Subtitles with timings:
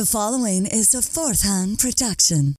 [0.00, 2.56] The following is a fourth hand production.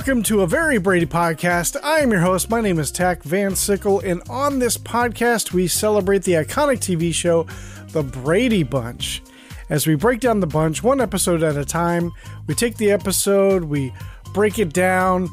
[0.00, 1.76] Welcome to a very Brady podcast.
[1.84, 2.48] I am your host.
[2.48, 7.12] My name is Tach Van Sickle, and on this podcast, we celebrate the iconic TV
[7.12, 7.46] show,
[7.88, 9.22] The Brady Bunch.
[9.68, 12.12] As we break down the bunch one episode at a time,
[12.46, 13.92] we take the episode, we
[14.32, 15.28] break it down,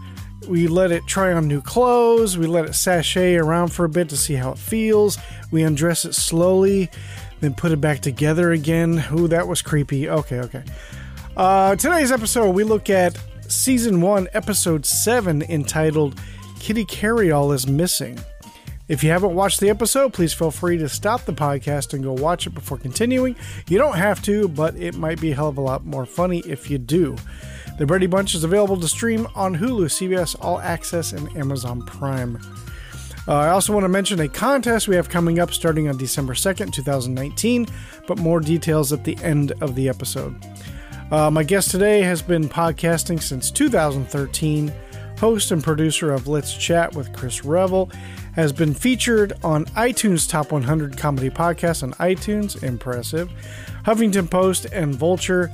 [0.49, 4.09] we let it try on new clothes, we let it sashay around for a bit
[4.09, 5.17] to see how it feels,
[5.49, 6.89] we undress it slowly,
[7.39, 9.01] then put it back together again.
[9.13, 10.09] Ooh, that was creepy.
[10.09, 10.65] Okay, okay.
[11.37, 16.19] Uh, today's episode, we look at season one, episode seven, entitled
[16.59, 18.19] Kitty Karry-All is Missing.
[18.87, 22.13] If you haven't watched the episode, please feel free to stop the podcast and go
[22.13, 23.35] watch it before continuing.
[23.67, 26.39] You don't have to, but it might be a hell of a lot more funny
[26.39, 27.15] if you do.
[27.77, 32.39] The Brady Bunch is available to stream on Hulu, CBS All Access, and Amazon Prime.
[33.27, 36.33] Uh, I also want to mention a contest we have coming up starting on December
[36.33, 37.67] 2nd, 2019,
[38.07, 40.33] but more details at the end of the episode.
[41.09, 44.73] Uh, my guest today has been podcasting since 2013.
[45.19, 47.89] Host and producer of Let's Chat with Chris Revill
[48.33, 52.61] has been featured on iTunes Top 100 Comedy Podcasts on iTunes.
[52.61, 53.31] Impressive.
[53.85, 55.49] Huffington Post and Vulture.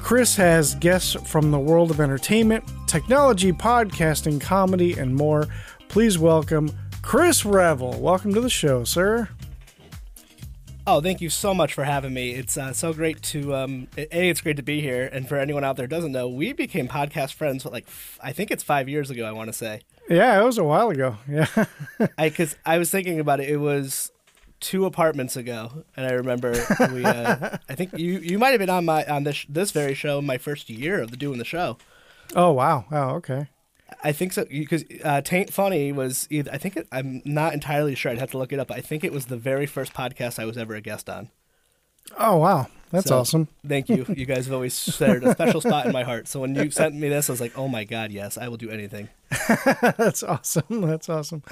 [0.00, 5.46] Chris has guests from the world of entertainment, technology, podcasting, comedy, and more.
[5.86, 6.68] Please welcome
[7.02, 8.00] Chris Revill.
[8.00, 9.28] Welcome to the show, sir.
[10.84, 12.32] Oh, thank you so much for having me.
[12.32, 14.28] It's uh, so great to um, a.
[14.28, 16.88] It's great to be here, and for anyone out there who doesn't know, we became
[16.88, 17.64] podcast friends.
[17.64, 19.24] Like f- I think it's five years ago.
[19.24, 19.82] I want to say.
[20.10, 21.18] Yeah, it was a while ago.
[21.28, 21.46] Yeah.
[22.18, 23.48] I because I was thinking about it.
[23.48, 24.10] It was
[24.58, 26.52] two apartments ago, and I remember
[26.92, 27.04] we.
[27.04, 30.20] Uh, I think you you might have been on my on this this very show
[30.20, 31.78] my first year of the doing the show.
[32.34, 32.86] oh, wow.
[32.90, 33.46] Oh, okay.
[34.04, 36.50] I think so because uh, Taint Funny was either.
[36.52, 38.12] I think it, I'm not entirely sure.
[38.12, 38.70] I'd have to look it up.
[38.70, 41.30] I think it was the very first podcast I was ever a guest on.
[42.18, 42.66] Oh, wow.
[42.90, 43.48] That's So, awesome.
[43.66, 44.04] Thank you.
[44.16, 46.28] You guys have always shared a special spot in my heart.
[46.28, 48.58] So when you sent me this, I was like, oh my God, yes, I will
[48.58, 49.08] do anything.
[49.96, 50.82] That's awesome.
[50.82, 51.42] That's awesome.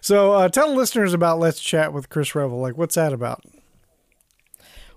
[0.00, 2.58] So, uh, tell listeners about Let's Chat with Chris Revill.
[2.60, 3.44] Like, what's that about?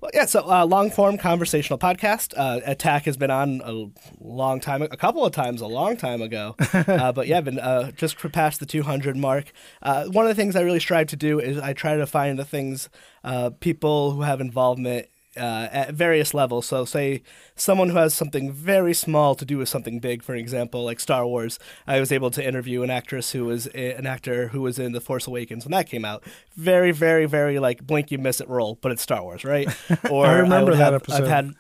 [0.02, 2.34] Well, yeah, so uh, long form conversational podcast.
[2.36, 3.86] Uh, Attack has been on a
[4.20, 6.56] long time, a couple of times, a long time ago.
[6.74, 9.52] uh, but yeah, I've been uh, just past the 200 mark.
[9.80, 12.40] Uh, one of the things I really strive to do is I try to find
[12.40, 12.90] the things,
[13.24, 16.66] uh, people who have involvement uh, at various levels.
[16.66, 17.24] So, say
[17.56, 21.26] someone who has something very small to do with something big, for example, like Star
[21.26, 21.58] Wars.
[21.88, 24.92] I was able to interview an actress who was i- an actor who was in
[24.92, 26.24] The Force Awakens when that came out.
[26.56, 29.68] Very, very, very like blink you miss it role, but it's Star Wars, right?
[30.10, 31.24] Or I remember would that have- episode.
[31.24, 31.54] I've had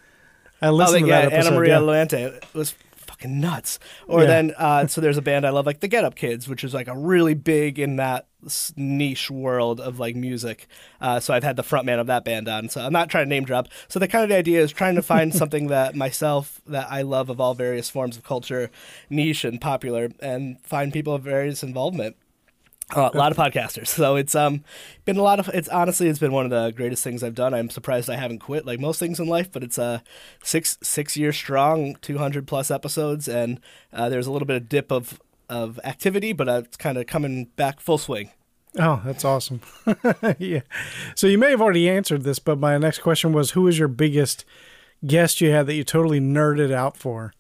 [0.61, 1.47] I oh, listened yeah, to that episode.
[1.49, 1.79] Anna Maria
[2.11, 2.27] yeah.
[2.27, 2.75] It was
[3.21, 3.79] fucking nuts.
[4.07, 4.27] Or Yeah.
[4.27, 6.73] then, uh, so there's a band I love, like the Get Up Kids, which is
[6.73, 8.27] like a really big in that
[8.75, 10.67] niche world of like music.
[10.99, 12.69] Uh, so I've had the frontman of that band on.
[12.69, 13.67] So I'm not trying to name drop.
[13.87, 17.03] So the kind of the idea is trying to find something that myself that I
[17.03, 18.71] love of all various forms of culture,
[19.09, 22.15] niche and popular, and find people of various involvement.
[22.94, 24.63] Uh, a lot of podcasters, so it's um
[25.06, 25.50] been a lot of.
[25.50, 27.53] It's honestly, it's been one of the greatest things I've done.
[27.53, 29.52] I'm surprised I haven't quit, like most things in life.
[29.52, 30.00] But it's uh
[30.44, 33.59] six six years strong, 200 plus episodes, and
[33.94, 35.19] uh, there's a little bit of dip of
[35.50, 38.31] of activity, but uh, it's kind of coming back full swing.
[38.79, 39.59] Oh, that's awesome.
[40.40, 40.62] yeah.
[41.13, 43.90] So, you may have already answered this, but my next question was who was your
[43.90, 44.46] biggest
[45.06, 47.34] guest you had that you totally nerded out for?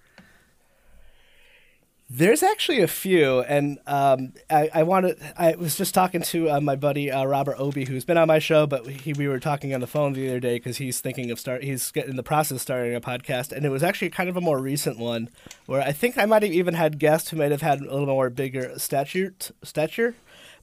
[2.13, 5.17] There's actually a few, and um, I, I wanted.
[5.37, 8.37] I was just talking to uh, my buddy uh, Robert Obi, who's been on my
[8.37, 11.31] show, but he, we were talking on the phone the other day because he's thinking
[11.31, 11.63] of start.
[11.63, 14.35] He's getting in the process of starting a podcast, and it was actually kind of
[14.35, 15.29] a more recent one
[15.67, 18.05] where I think I might have even had guests who might have had a little
[18.07, 19.33] more bigger stature.
[19.63, 20.15] Stature.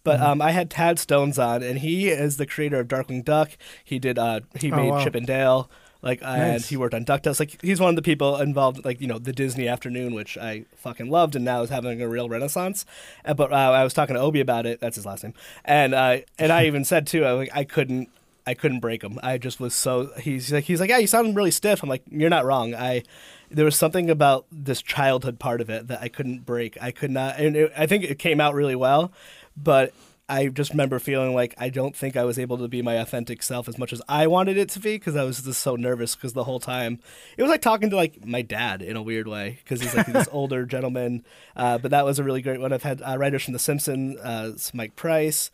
[0.05, 3.53] But um, I had Tad Stones on, and he is the creator of Darkwing Duck.
[3.83, 4.19] He did.
[4.19, 5.03] Uh, he Oh, made wow.
[5.03, 5.71] Chip and Dale.
[6.01, 6.69] Like and Nice.
[6.69, 7.41] he worked on DuckTales.
[7.41, 10.65] Like he's one of the people involved, like you know, the Disney Afternoon, which I
[10.77, 12.87] fucking loved, and now is having a real renaissance.
[13.25, 14.81] Uh, but uh, I was talking to Obi about it.
[14.81, 15.35] That's his last name,
[15.65, 18.11] and uh, and I even said too, I, like, I couldn't,
[18.47, 19.19] I couldn't break him.
[19.25, 20.11] I just was so.
[20.21, 21.83] He's like, he's like, yeah, you sound really stiff.
[21.83, 22.75] I'm like, you're not wrong.
[22.77, 23.03] I
[23.51, 26.81] there was something about this childhood part of it that I couldn't break.
[26.81, 29.11] I could not, and it, I think it came out really well,
[29.57, 29.93] but
[30.29, 33.43] I just remember feeling like I don't think I was able to be my authentic
[33.43, 36.15] self as much as I wanted it to be because I was just so nervous
[36.15, 37.01] because the whole time
[37.37, 40.07] it was like talking to like my dad in a weird way because he's like
[40.07, 41.25] this older gentleman.
[41.57, 42.73] Uh, but that was a really great one.
[42.73, 45.51] I've had uh, writers from The Simpsons, uh, Mike Price.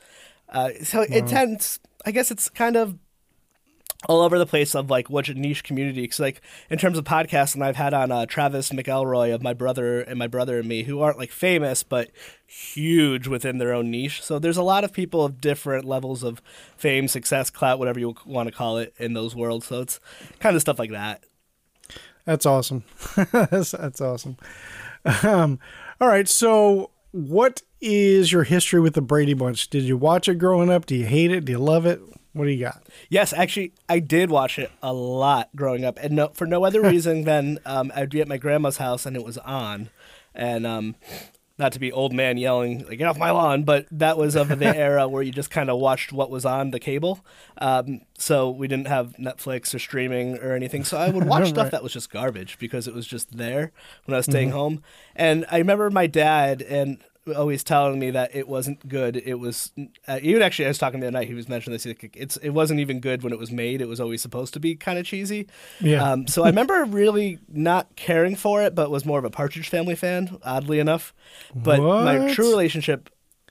[0.49, 2.99] Uh, so it tends, I guess it's kind of
[4.06, 6.03] all over the place of like what niche community.
[6.03, 6.41] Because like
[6.71, 10.19] in terms of podcasts, and I've had on uh, Travis McElroy of my brother and
[10.19, 12.11] my brother and me, who aren't like famous but
[12.47, 14.23] huge within their own niche.
[14.23, 16.41] So there's a lot of people of different levels of
[16.77, 19.67] fame, success, clout, whatever you want to call it, in those worlds.
[19.67, 20.01] So it's
[20.41, 21.25] kind of stuff like that.
[22.25, 22.85] That's awesome.
[23.33, 24.37] that's, that's awesome.
[25.23, 25.59] Um,
[26.01, 26.29] all right.
[26.29, 29.69] So, what is your history with the Brady Bunch?
[29.69, 30.87] Did you watch it growing up?
[30.87, 31.45] Do you hate it?
[31.45, 32.01] Do you love it?
[32.35, 32.83] What do you got?
[33.09, 36.83] Yes, actually, I did watch it a lot growing up, and no, for no other
[36.91, 39.89] reason than um, I'd be at my grandma's house and it was on,
[40.35, 40.97] and um,
[41.59, 44.49] not to be old man yelling like "get off my lawn," but that was of
[44.49, 47.25] the era where you just kind of watched what was on the cable.
[47.59, 51.71] Um, so we didn't have Netflix or streaming or anything, so I would watch stuff
[51.71, 53.71] that was just garbage because it was just there
[54.07, 54.83] when I was staying home.
[55.15, 56.99] And I remember my dad and
[57.35, 59.17] always telling me that it wasn't good.
[59.17, 59.73] It was
[60.06, 61.29] uh, even actually I was talking the other night.
[61.29, 61.87] He was mentioning this.
[61.87, 63.81] like, It's it wasn't even good when it was made.
[63.81, 65.47] It was always supposed to be kind of cheesy.
[65.81, 66.03] Yeah.
[66.12, 69.69] Um, so I remember really not caring for it, but was more of a Partridge
[69.69, 70.38] Family fan.
[70.43, 71.15] Oddly enough,
[71.55, 73.11] but my true relationship.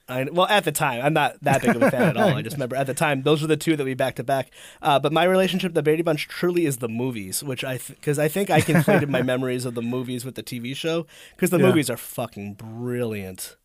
[0.09, 2.27] I, well, at the time, I'm not that big of a fan at all.
[2.35, 4.51] I just remember at the time, those were the two that we back to back.
[4.81, 8.27] Uh, but my relationship the Brady Bunch truly is the movies, which I because I
[8.27, 11.67] think I conflated my memories of the movies with the TV show because the Yeah.
[11.67, 13.55] movies are fucking brilliant.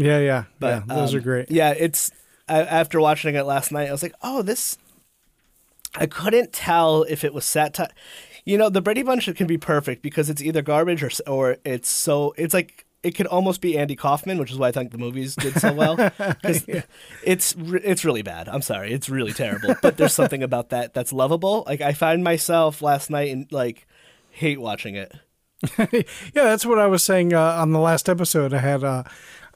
[0.00, 0.96] Yeah, yeah, But yeah.
[0.96, 1.50] Those um, are great.
[1.50, 2.10] Yeah, it's
[2.48, 4.78] I, after watching it last night, I was like, oh, this.
[5.94, 7.88] I couldn't tell if it was satire.
[8.44, 11.90] You know, the Brady Bunch can be perfect because it's either garbage or or it's
[11.90, 14.98] so it's like it could almost be Andy Kaufman, which is why I think the
[14.98, 15.96] movies did so well.
[16.40, 16.64] Because
[17.22, 18.48] it's it's really bad.
[18.48, 19.74] I'm sorry, it's really terrible.
[19.82, 21.64] But there's something about that that's lovable.
[21.66, 23.86] Like I find myself last night and like
[24.30, 25.12] hate watching it.
[25.78, 28.54] yeah, that's what I was saying uh, on the last episode.
[28.54, 29.02] I had uh,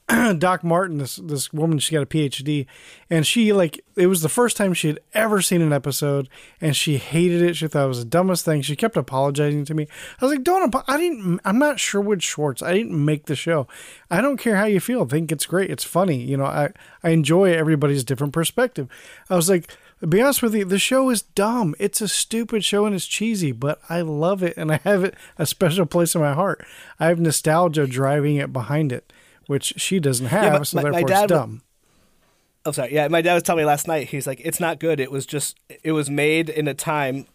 [0.37, 1.79] Doc Martin, this this woman.
[1.79, 2.67] She got a PhD,
[3.09, 6.29] and she like it was the first time she had ever seen an episode,
[6.61, 7.55] and she hated it.
[7.55, 8.61] She thought it was the dumbest thing.
[8.61, 9.87] She kept apologizing to me.
[10.21, 11.41] I was like, "Don't." apo- I didn't.
[11.43, 12.61] I'm not Sherwood Schwartz.
[12.61, 13.67] I didn't make the show.
[14.11, 15.01] I don't care how you feel.
[15.01, 15.71] I think it's great.
[15.71, 16.17] It's funny.
[16.17, 16.69] You know, I
[17.03, 18.87] I enjoy everybody's different perspective.
[19.29, 19.71] I was like.
[20.01, 21.73] To be honest with you, the show is dumb.
[21.79, 25.15] It's a stupid show and it's cheesy, but I love it and I have it
[25.37, 26.65] a special place in my heart.
[26.99, 29.11] I have nostalgia driving it behind it,
[29.47, 31.61] which she doesn't have, so my- my therefore it's dumb.
[32.65, 32.93] Oh, sorry.
[32.93, 34.07] Yeah, my dad was telling me last night.
[34.09, 34.99] He's like, it's not good.
[34.99, 37.27] It was just, it was made in a time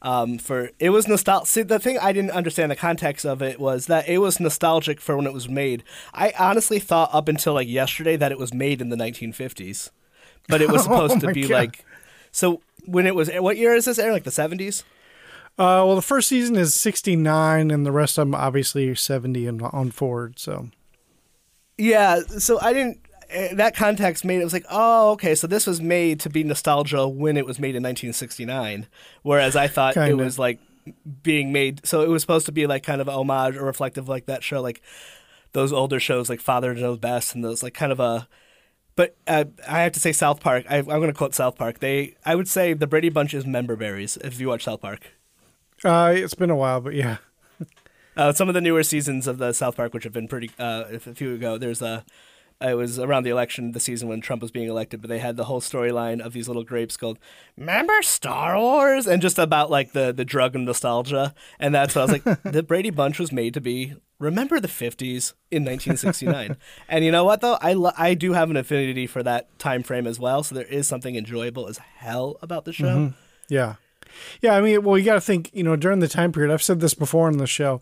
[0.00, 1.48] um, for, it was nostalgic.
[1.48, 5.00] See, the thing I didn't understand the context of it was that it was nostalgic
[5.00, 5.82] for when it was made.
[6.14, 9.90] I honestly thought up until like yesterday that it was made in the 1950s,
[10.48, 11.50] but it was supposed to be God.
[11.50, 11.84] like,
[12.30, 14.12] so when it was, what year is this air?
[14.12, 14.84] Like the 70s?
[15.58, 19.46] Uh, well, the first season is 69, and the rest of them obviously are 70
[19.46, 20.38] and on forward.
[20.38, 20.68] So,
[21.78, 22.98] Yeah, so I didn't.
[23.28, 26.42] eh, That context made it was like, oh, okay, so this was made to be
[26.44, 28.86] nostalgia when it was made in 1969,
[29.22, 30.58] whereas I thought it was like
[31.22, 31.84] being made.
[31.86, 34.60] So it was supposed to be like kind of homage or reflective, like that show,
[34.62, 34.80] like
[35.52, 38.28] those older shows, like Father Knows Best, and those like kind of a.
[38.94, 40.64] But uh, I have to say, South Park.
[40.70, 41.80] I, I'm going to quote South Park.
[41.80, 44.16] They, I would say, the Brady Bunch is member berries.
[44.18, 45.08] If you watch South Park.
[45.84, 47.18] uh, it's been a while, but yeah.
[48.16, 50.84] Uh, some of the newer seasons of the South Park, which have been pretty, uh,
[50.92, 52.04] a few ago, there's a.
[52.58, 55.36] It was around the election, the season when Trump was being elected, but they had
[55.36, 57.18] the whole storyline of these little grapes called
[57.58, 62.00] "Remember Star Wars" and just about like the the drug and nostalgia, and that's what
[62.00, 62.42] I was like.
[62.50, 66.56] the Brady Bunch was made to be remember the '50s in 1969,
[66.88, 69.82] and you know what though, I lo- I do have an affinity for that time
[69.82, 72.86] frame as well, so there is something enjoyable as hell about the show.
[73.50, 73.74] Yeah.
[74.40, 76.62] Yeah, I mean, well, you got to think, you know, during the time period, I've
[76.62, 77.80] said this before on the show.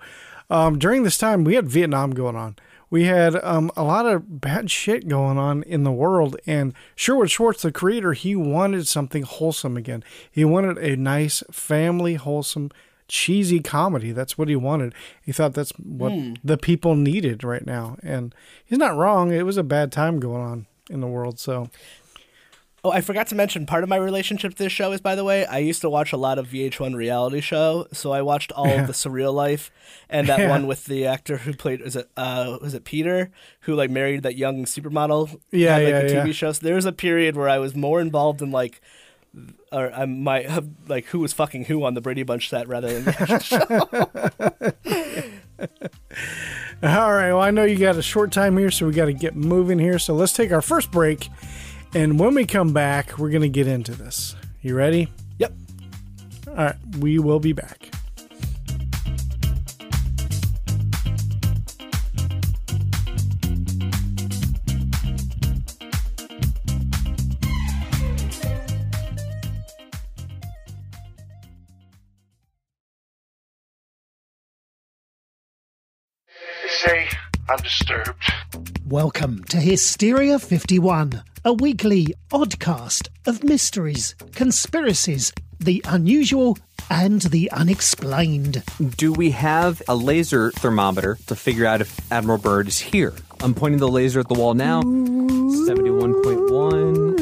[0.50, 2.56] Um, during this time, we had Vietnam going on.
[2.90, 6.36] We had um, a lot of bad shit going on in the world.
[6.46, 10.04] And Sherwood Schwartz, the creator, he wanted something wholesome again.
[10.30, 12.70] He wanted a nice, family, wholesome,
[13.08, 14.12] cheesy comedy.
[14.12, 14.94] That's what he wanted.
[15.22, 16.12] He thought that's what
[16.44, 17.96] the people needed right now.
[18.02, 19.32] And he's not wrong.
[19.32, 21.38] It was a bad time going on in the world.
[21.40, 21.70] So,
[22.86, 25.24] Oh, I forgot to mention part of my relationship to this show is, by the
[25.24, 28.68] way, I used to watch a lot of VH1 reality show, so I watched all
[28.70, 29.70] of the Surreal Life
[30.10, 30.50] and that Yeah.
[30.50, 34.22] one with the actor who played is it uh was it Peter who like married
[34.24, 35.40] that young supermodel?
[35.50, 36.32] Yeah, had, like yeah, a TV yeah.
[36.32, 36.52] show.
[36.52, 38.80] So there was a period where I was more involved in like.
[39.72, 42.92] Or I might have like who was fucking who on the Brady Bunch set rather
[43.00, 45.18] than the show.
[46.82, 47.32] All right.
[47.32, 49.80] Well, I know you got a short time here, so we got to get moving
[49.80, 49.98] here.
[49.98, 51.28] So let's take our first break.
[51.94, 54.34] And when we come back, we're going to get into this.
[54.62, 55.08] You ready?
[55.38, 55.52] Yep.
[56.48, 57.90] All right, we will be back.
[77.64, 78.02] Say
[78.86, 86.56] Welcome to Hysteria 51, a weekly oddcast of mysteries, conspiracies, the unusual,
[86.90, 88.62] and the unexplained.
[88.96, 93.12] Do we have a laser thermometer to figure out if Admiral Byrd is here?
[93.42, 94.82] I'm pointing the laser at the wall now.
[94.82, 97.16] 71.1,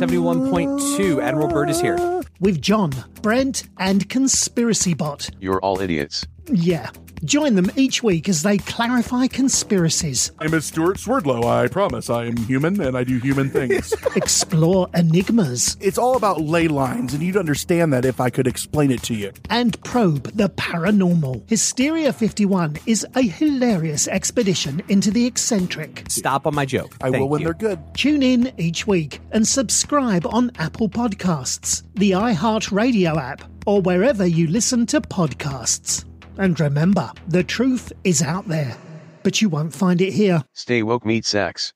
[0.00, 1.22] 71.2.
[1.22, 2.20] Admiral Byrd is here.
[2.40, 2.92] With John,
[3.22, 5.30] Brent, and Conspiracy Bot.
[5.40, 6.26] You're all idiots.
[6.46, 6.90] Yeah.
[7.24, 11.42] Join them each week as they clarify conspiracies, I'm a Stewart Swerdlow.
[11.46, 12.08] I promise.
[12.08, 13.92] I am human and I do human things.
[14.16, 18.90] explore enigmas, it's all about ley lines, and you'd understand that if I could explain
[18.90, 19.32] it to you.
[19.50, 21.46] and probe the paranormal.
[21.48, 26.04] Hysteria 51 is a hilarious expedition into the eccentric.
[26.08, 26.94] Stop on my joke.
[27.02, 27.44] I Thank will when you.
[27.46, 27.78] they're good.
[27.94, 34.46] Tune in each week and subscribe on Apple Podcasts, the iHeartRadio app, or wherever you
[34.46, 36.06] listen to podcasts.
[36.38, 38.76] And remember, the truth is out there,
[39.22, 40.42] but you won't find it here.
[40.54, 41.74] Stay woke, meet sex.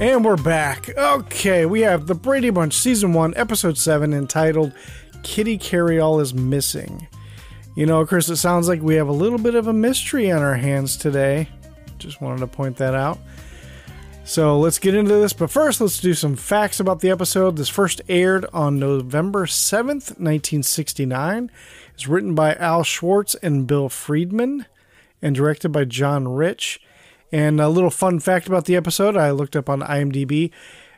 [0.00, 0.90] And we're back.
[0.98, 4.72] Okay, we have The Brady Bunch, Season 1, Episode 7, entitled
[5.24, 7.08] Kitty Karry-All is Missing.
[7.74, 10.42] You know, Chris, it sounds like we have a little bit of a mystery on
[10.42, 11.48] our hands today.
[11.98, 13.18] Just wanted to point that out.
[14.22, 17.56] So let's get into this, but first let's do some facts about the episode.
[17.56, 21.50] This first aired on November 7th, 1969.
[21.94, 24.66] It's written by Al Schwartz and Bill Friedman
[25.20, 26.80] and directed by John Rich.
[27.32, 30.50] And a little fun fact about the episode I looked up on IMDb.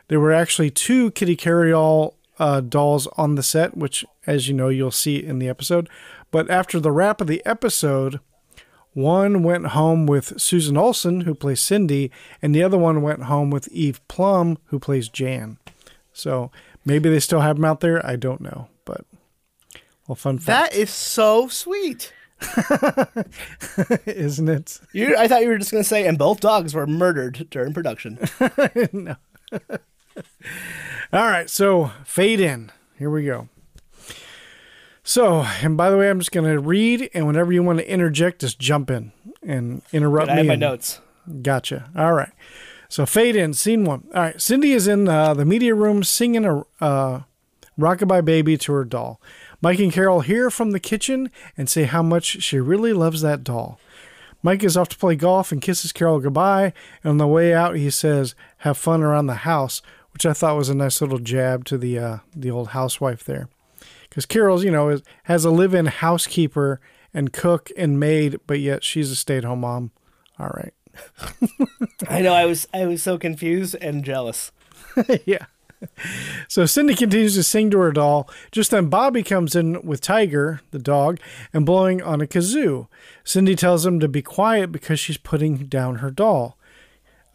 [0.09, 4.69] There were actually two Kitty Karry-All uh, dolls on the set, which, as you know,
[4.69, 5.89] you'll see in the episode.
[6.29, 8.19] But after the wrap of the episode,
[8.93, 13.49] one went home with Susan Olsen, who plays Cindy, and the other one went home
[13.49, 15.57] with Eve Plumb, who plays Jan.
[16.11, 16.51] So
[16.83, 18.05] maybe they still have them out there.
[18.05, 18.67] I don't know.
[18.85, 19.05] But,
[20.07, 22.11] well, fun fact, That is so sweet.
[24.05, 24.79] isn't it?
[24.93, 27.73] You, I thought you were just going to say, and both dogs were murdered during
[27.73, 28.19] production.
[28.93, 29.15] no.
[31.13, 32.71] All right, so fade in.
[32.97, 33.47] Here we go.
[35.07, 37.89] So, and by the way, I'm just going to read, and whenever you want to
[37.89, 40.37] interject, just jump in and interrupt I me.
[40.39, 40.99] have my and- notes.
[41.41, 41.89] Gotcha.
[41.95, 42.31] All right.
[42.89, 44.03] So fade in, scene one.
[44.13, 44.41] All right.
[44.41, 47.21] Cindy is in uh, the media room singing a uh,
[47.79, 49.21] "Rockabye Baby" to her doll.
[49.61, 53.45] Mike and Carol hear from the kitchen and say how much she really loves that
[53.45, 53.79] doll.
[54.43, 56.73] Mike is off to play golf and kisses Carol goodbye.
[57.03, 60.57] And on the way out, he says, "Have fun around the house," which I thought
[60.57, 63.49] was a nice little jab to the uh, the old housewife there,
[64.17, 66.81] because Carol's you know is, has a live-in housekeeper
[67.13, 69.91] and cook and maid, but yet she's a stay-at-home mom.
[70.39, 70.73] All right.
[72.09, 72.33] I know.
[72.33, 74.51] I was I was so confused and jealous.
[75.25, 75.45] yeah.
[76.47, 78.27] So Cindy continues to sing to her doll.
[78.51, 81.19] Just then, Bobby comes in with Tiger, the dog,
[81.53, 82.87] and blowing on a kazoo.
[83.23, 86.57] Cindy tells him to be quiet because she's putting down her doll.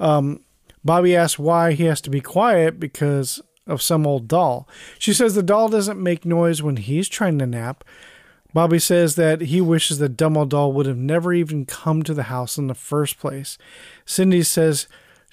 [0.01, 0.41] Um,
[0.85, 4.69] Bobby asks why he has to be quiet because of some old doll.
[4.99, 7.85] She says the doll doesn't make noise when he's trying to nap.
[8.55, 12.13] Bobby says that he wishes the dumb old doll would have never even come to
[12.13, 13.57] the house in the first place.
[14.05, 14.89] Cindy says,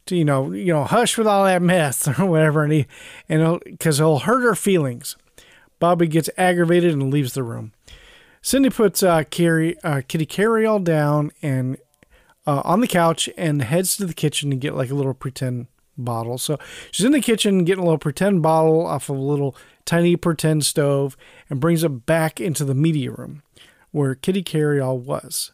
[0.06, 2.88] to, you know, you know, hush with all that mess or whatever, and he,
[3.28, 5.16] and because he'll, hurt her feelings.
[5.80, 7.74] Bobby gets aggravated and leaves the room.
[8.42, 11.78] Cindy puts uh, Carrie, uh, Kitty Karry-All down and
[12.46, 15.68] uh, on the couch and heads to the kitchen to get like a little pretend
[16.00, 16.38] bottle.
[16.38, 16.58] So
[16.92, 20.66] she's in the kitchen getting a little pretend bottle off of a little tiny pretend
[20.66, 21.18] stove
[21.50, 23.44] and brings it back into the media room
[23.92, 25.52] where Kitty Karry-All was.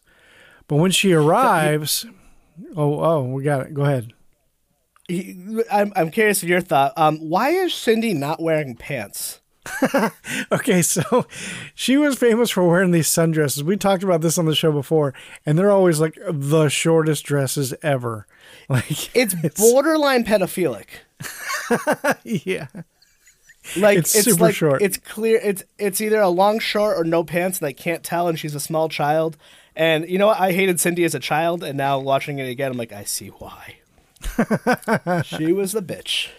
[0.68, 2.06] But when she arrives,
[2.76, 3.74] oh, oh, we got it.
[3.74, 4.12] Go ahead.
[5.70, 6.92] I'm I'm curious of your thought.
[6.96, 9.40] Um, why is Cindy not wearing pants?
[10.52, 11.26] Okay, so
[11.74, 13.62] she was famous for wearing these sundresses.
[13.62, 15.12] We talked about this on the show before,
[15.44, 18.26] and they're always like the shortest dresses ever.
[18.68, 20.86] Like It's, borderline pedophilic.
[22.24, 22.66] yeah.
[23.76, 24.82] Like It's it's, super like short.
[24.82, 28.26] it's clear it's it's either a long short or no pants and I can't tell
[28.26, 29.36] and she's a small child.
[29.76, 30.40] And you know what?
[30.40, 33.28] I hated Cindy as a child and now watching it again I'm like I see
[33.28, 33.76] why.
[35.24, 36.30] she was the bitch.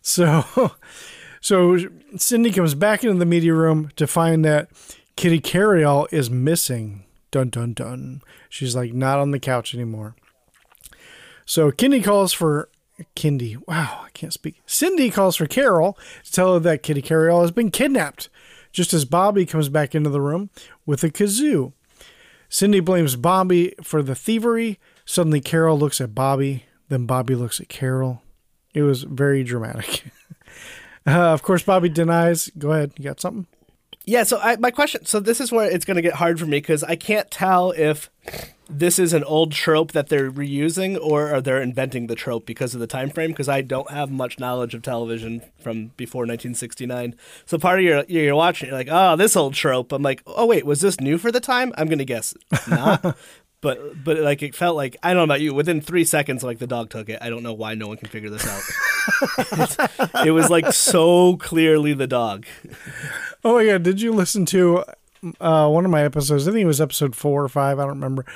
[0.00, 0.72] So,
[1.40, 1.78] so
[2.16, 4.68] Cindy comes back into the media room to find that
[5.16, 7.04] Kitty Karry-All is missing.
[7.30, 8.22] Dun dun dun.
[8.48, 10.14] She's like not on the couch anymore.
[11.44, 12.68] So Kindy calls for
[13.16, 13.56] Kindy.
[13.66, 14.60] Wow, I can't speak.
[14.66, 18.28] Cindy calls for Carol to tell her that Kitty Karry-All has been kidnapped.
[18.72, 20.48] Just as Bobby comes back into the room
[20.86, 21.72] with a kazoo.
[22.48, 24.78] Cindy blames Bobby for the thievery.
[25.04, 26.64] Suddenly, Carol looks at Bobby.
[26.88, 28.22] Then Bobby looks at Carol.
[28.72, 30.04] It was very dramatic.
[31.04, 32.48] Uh, of course, Bobby denies.
[32.56, 32.92] Go ahead.
[32.96, 33.48] You got something?
[34.04, 36.46] Yeah, so I, my question so this is where it's going to get hard for
[36.46, 38.08] me cuz I can't tell if
[38.72, 42.74] this is an old trope that they're reusing or are they inventing the trope because
[42.74, 47.14] of the time frame because I don't have much knowledge of television from before 1969.
[47.44, 50.46] So part of your you're watching you're like, "Oh, this old trope." I'm like, "Oh
[50.46, 52.34] wait, was this new for the time?" I'm going to guess
[52.68, 53.16] not.
[53.62, 55.54] but but like it felt like I don't know about you.
[55.54, 57.18] Within three seconds, like the dog took it.
[57.22, 60.10] I don't know why no one can figure this out.
[60.26, 62.44] it was like so clearly the dog.
[63.44, 63.82] Oh my god!
[63.84, 64.84] Did you listen to
[65.40, 66.46] uh, one of my episodes?
[66.46, 67.78] I think it was episode four or five.
[67.78, 68.26] I don't remember.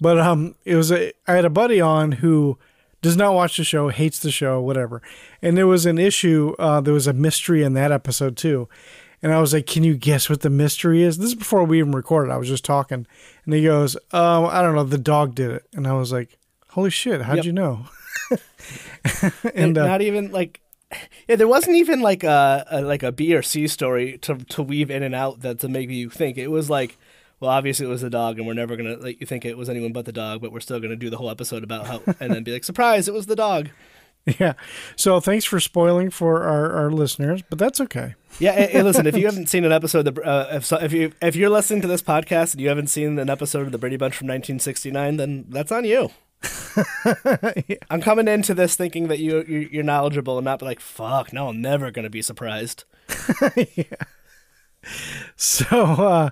[0.00, 1.12] But um, it was a.
[1.26, 2.58] I had a buddy on who
[3.02, 5.00] does not watch the show, hates the show, whatever.
[5.40, 6.54] And there was an issue.
[6.58, 8.68] Uh, there was a mystery in that episode too.
[9.22, 11.78] And I was like, "Can you guess what the mystery is?" This is before we
[11.78, 12.30] even recorded.
[12.30, 13.06] I was just talking,
[13.44, 14.84] and he goes, "Um, I don't know.
[14.84, 16.36] The dog did it." And I was like,
[16.70, 17.22] "Holy shit!
[17.22, 17.44] How'd Yep.
[17.46, 17.86] you know?"
[19.54, 20.60] and uh, not even like
[21.28, 24.62] yeah there wasn't even like a, a like a b or c story to to
[24.62, 26.96] weave in and out that to make you think it was like
[27.40, 29.68] well obviously it was the dog and we're never gonna let you think it was
[29.68, 32.32] anyone but the dog but we're still gonna do the whole episode about how and
[32.32, 33.70] then be like surprise it was the dog
[34.40, 34.54] yeah.
[34.96, 38.16] So thanks for spoiling for our, our listeners, but that's okay.
[38.40, 41.36] yeah listen if you haven't seen an episode of uh, if, so, if you if
[41.36, 44.14] you're listening to this podcast and you haven't seen an episode of the brady bunch
[44.14, 46.10] from 1969 then that's on you
[47.90, 51.32] I'm coming into this thinking that you you're, you're knowledgeable and not be like fuck
[51.32, 52.84] no I'm never gonna be surprised
[53.56, 53.84] yeah.
[55.36, 56.30] So uh,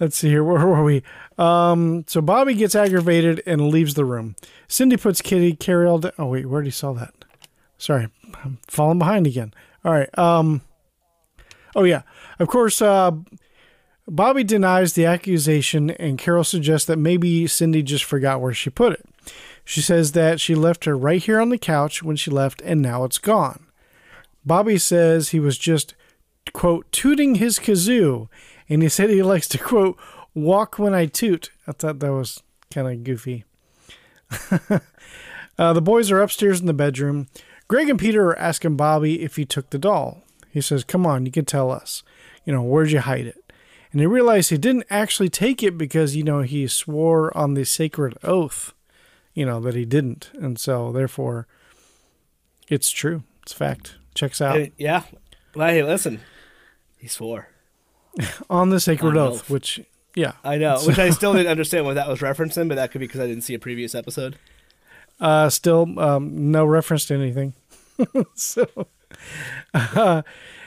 [0.00, 0.44] let's see here.
[0.44, 1.02] Where were we?
[1.38, 4.36] Um, so Bobby gets aggravated and leaves the room.
[4.68, 6.12] Cindy puts Kitty Karry-All down.
[6.18, 7.14] Oh wait, we already saw that.
[7.78, 8.08] Sorry,
[8.44, 9.52] I'm falling behind again.
[9.84, 10.18] All right.
[10.18, 10.62] Um.
[11.74, 12.02] Oh yeah.
[12.38, 12.80] Of course.
[12.80, 13.12] Uh,
[14.06, 18.92] Bobby denies the accusation, and Carol suggests that maybe Cindy just forgot where she put
[18.92, 19.06] it.
[19.64, 22.82] She says that she left her right here on the couch when she left, and
[22.82, 23.66] now it's gone.
[24.44, 25.94] Bobby says he was just,
[26.52, 28.28] quote, tooting his kazoo,
[28.68, 29.98] and he said he likes to, quote,
[30.34, 31.50] walk when I toot.
[31.66, 33.44] I thought that was kind of goofy.
[35.58, 37.28] uh, the boys are upstairs in the bedroom.
[37.68, 40.22] Greg and Peter are asking Bobby if he took the doll.
[40.50, 42.02] He says, Come on, you can tell us.
[42.44, 43.52] You know, where'd you hide it?
[43.90, 47.64] And they realize he didn't actually take it because, you know, he swore on the
[47.64, 48.74] sacred oath,
[49.34, 50.30] you know, that he didn't.
[50.34, 51.46] And so, therefore,
[52.68, 53.22] it's true.
[53.42, 53.96] It's fact.
[54.14, 54.56] Checks out.
[54.56, 55.02] Hey, yeah
[55.54, 56.20] well hey listen
[56.98, 57.48] he swore
[58.50, 59.50] on the sacred On oath, oath.
[59.50, 59.80] which,
[60.14, 60.32] yeah.
[60.42, 63.00] I know, So- which I still didn't understand what that was referencing, but that could
[63.00, 64.36] be because I didn't see a previous episode.
[65.20, 67.54] Uh, still, um, no reference to anything.
[68.34, 68.66] so,
[69.72, 70.22] uh,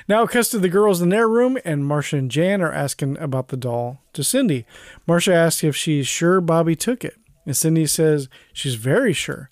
[0.07, 3.17] now it cuts to the girls in their room, and Marcia and Jan are asking
[3.17, 4.65] about the doll to Cindy.
[5.05, 9.49] Marcia asks if she's sure Bobby took it, and Cindy says she's very sure.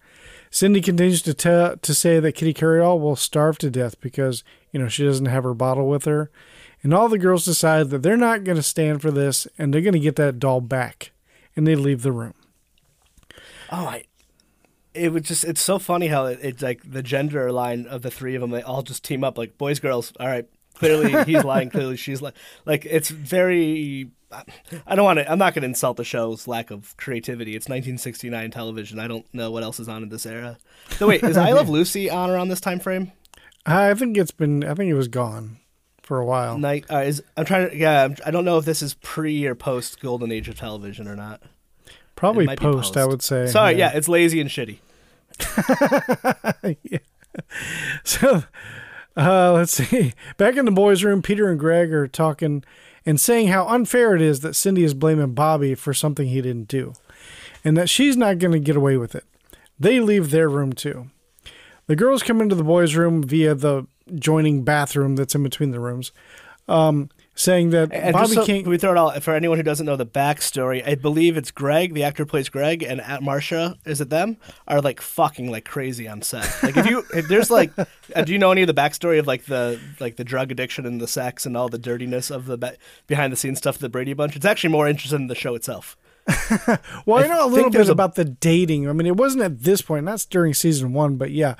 [0.49, 4.79] Cindy continues to tell to say that Kitty Karry-All will starve to death because you
[4.79, 6.31] know she doesn't have her bottle with her,
[6.85, 9.81] and all the girls decide that they're not going to stand for this, and they're
[9.81, 11.13] going to get that doll back,
[11.55, 12.35] and they leave the room.
[13.71, 14.03] Oh, I.
[14.93, 18.11] It was just, it's so funny how it, it's like the gender line of the
[18.11, 20.13] three of them, they all just team up like boys, girls.
[20.19, 20.47] All right.
[20.75, 21.71] Clearly he's lying.
[21.71, 22.35] Clearly she's lying.
[22.65, 24.11] Like, it's very.
[24.85, 27.55] I don't want to, I'm not going to insult the show's lack of creativity.
[27.55, 28.99] It's 1969 television.
[28.99, 30.59] I don't know what else is on in this era.
[30.91, 33.11] So, wait, is I Love Lucy on around this time frame?
[33.65, 34.63] I think it's been.
[34.63, 35.57] I think it was gone
[36.05, 36.57] for a while.
[36.57, 39.45] Night uh, is I'm trying to yeah I'm, I don't know if this is pre
[39.45, 41.41] or post golden age of television or not.
[42.15, 43.47] Probably be post, I would say.
[43.47, 43.91] Sorry, yeah.
[43.93, 44.79] it's lazy and shitty.
[46.83, 46.99] yeah.
[48.05, 48.43] So,
[49.17, 50.13] uh, let's see.
[50.37, 52.63] Back in the boys' room, Peter and Greg are talking
[53.05, 56.69] and saying how unfair it is that Cindy is blaming Bobby for something he didn't
[56.69, 56.93] do,
[57.65, 59.25] and that she's not going to get away with it.
[59.77, 61.09] They leave their room too.
[61.87, 65.79] The girls come into the boys' room via the joining bathroom that's in between the
[65.79, 66.11] rooms.
[66.67, 68.65] Um, saying that And Bobby so can't.
[68.65, 70.87] we throw it all for anyone who doesn't know the backstory.
[70.87, 73.77] I believe it's Greg, the actor plays Greg, and Aunt Marcia.
[73.85, 74.37] Is it them?
[74.67, 76.49] Are like fucking like crazy on set.
[76.63, 79.27] Like if you if there's like, uh, do you know any of the backstory of
[79.27, 82.57] like the like the drug addiction and the sex and all the dirtiness of the
[82.57, 82.69] be-
[83.05, 84.35] behind the scenes stuff of the Brady Bunch?
[84.35, 85.95] It's actually more interesting than the show itself.
[87.05, 88.89] Well, I, I know a little bit a- about the dating.
[88.89, 90.05] I mean, it wasn't at this point.
[90.07, 91.55] That's during season one, but yeah.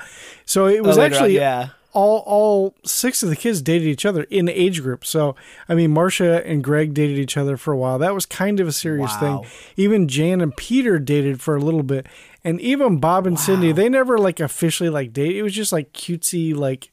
[0.45, 1.69] So it was Oh, later on, actually yeah.
[1.95, 5.03] All all six of the kids dated each other in age group.
[5.05, 5.36] So
[5.67, 7.97] I mean, Marcia and Greg dated each other for a while.
[7.97, 9.41] That was kind of a serious Wow.
[9.41, 9.51] thing.
[9.77, 12.05] Even Jan and Peter dated for a little bit,
[12.43, 15.36] and even Bob and Cindy, they never like officially like date.
[15.36, 16.91] It was just like cutesy, like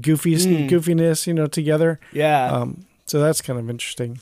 [0.00, 0.36] goofy
[0.68, 1.98] goofiness, you know, together.
[2.12, 2.46] Yeah.
[2.50, 4.20] Um, so that's kind of interesting.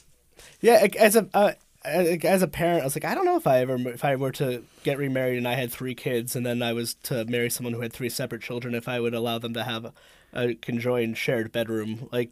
[0.60, 1.52] Yeah, as a uh,
[1.86, 4.32] as a parent, I was like, I don't know if I ever if I were
[4.32, 7.72] to get remarried and I had three kids, and then I was to marry someone
[7.74, 9.92] who had three separate children, if I would allow them to have a,
[10.32, 12.08] a conjoined shared bedroom.
[12.12, 12.30] Like,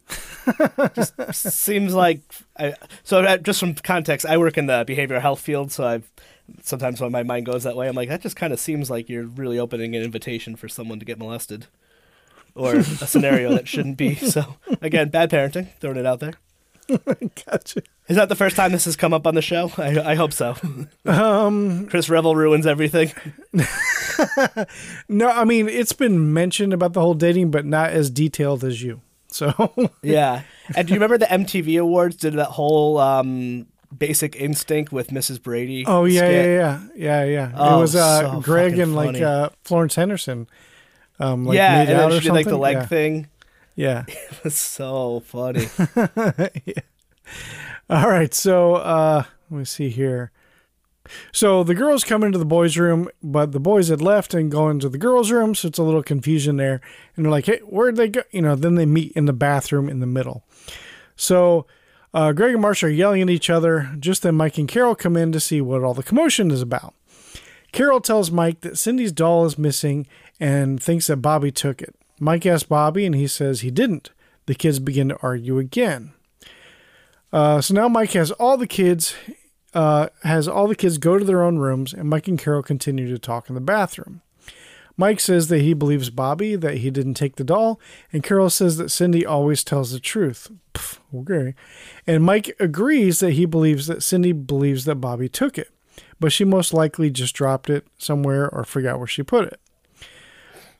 [0.93, 2.21] just seems like.
[2.57, 6.11] I, so just from context, I work in the behavioral health field, so I've
[6.61, 9.09] sometimes when my mind goes that way, I'm like, that just kind of seems like
[9.09, 11.67] you're really opening an invitation for someone to get molested.
[12.53, 14.15] Or a scenario that shouldn't be.
[14.15, 15.75] So again, bad parenting.
[15.79, 16.35] Throwing it out there.
[17.45, 17.81] Gotcha.
[18.07, 19.71] Is that the first time this has come up on the show?
[19.77, 20.55] I, I hope so.
[21.05, 23.11] Um, Chris Revill ruins everything.
[25.09, 28.81] No, I mean it's been mentioned about the whole dating, but not as detailed as
[28.81, 29.01] you.
[29.27, 30.43] So Yeah.
[30.75, 35.41] And do you remember the MTV Awards did that whole um, Basic Instinct with Mrs.
[35.41, 35.83] Brady?
[35.85, 36.31] Oh yeah, skit?
[36.31, 37.49] yeah, yeah, yeah, yeah.
[37.49, 40.47] it Oh, was uh, so Greg and like uh, Florence Henderson.
[41.19, 42.85] Um, like yeah, made and out then or she did like the leg yeah.
[42.85, 43.27] thing.
[43.75, 44.05] Yeah.
[44.43, 45.67] It's so funny.
[47.89, 50.31] All right, so uh, let me see here.
[51.31, 54.69] So the girls come into the boys' room, but the boys had left and go
[54.69, 56.81] into the girls' room, so it's a little confusion there.
[57.15, 58.55] And they're like, "Hey, where'd they go?" You know.
[58.55, 60.43] Then they meet in the bathroom in the middle.
[61.15, 61.65] So
[62.13, 63.91] uh, Greg and Marcia are yelling at each other.
[63.99, 66.93] Just then, Mike and Carol come in to see what all the commotion is about.
[67.71, 70.07] Carol tells Mike that Cindy's doll is missing
[70.39, 71.93] and thinks that Bobby took it.
[72.19, 74.11] Mike asks Bobby, and he says he didn't.
[74.45, 76.13] The kids begin to argue again.
[77.33, 79.15] Uh, so now Mike has all the kids,
[79.73, 83.09] uh, has all the kids go to their own rooms, and Mike and Carol continue
[83.09, 84.21] to talk in the bathroom.
[84.97, 87.79] Mike says that he believes Bobby, that he didn't take the doll,
[88.13, 90.49] and Carol says that Cindy always tells the truth.
[90.73, 91.53] Pff, okay.
[92.07, 95.69] And Mike agrees that he believes that Cindy believes that Bobby took it,
[96.19, 99.59] but she most likely just dropped it somewhere or forgot where she put it.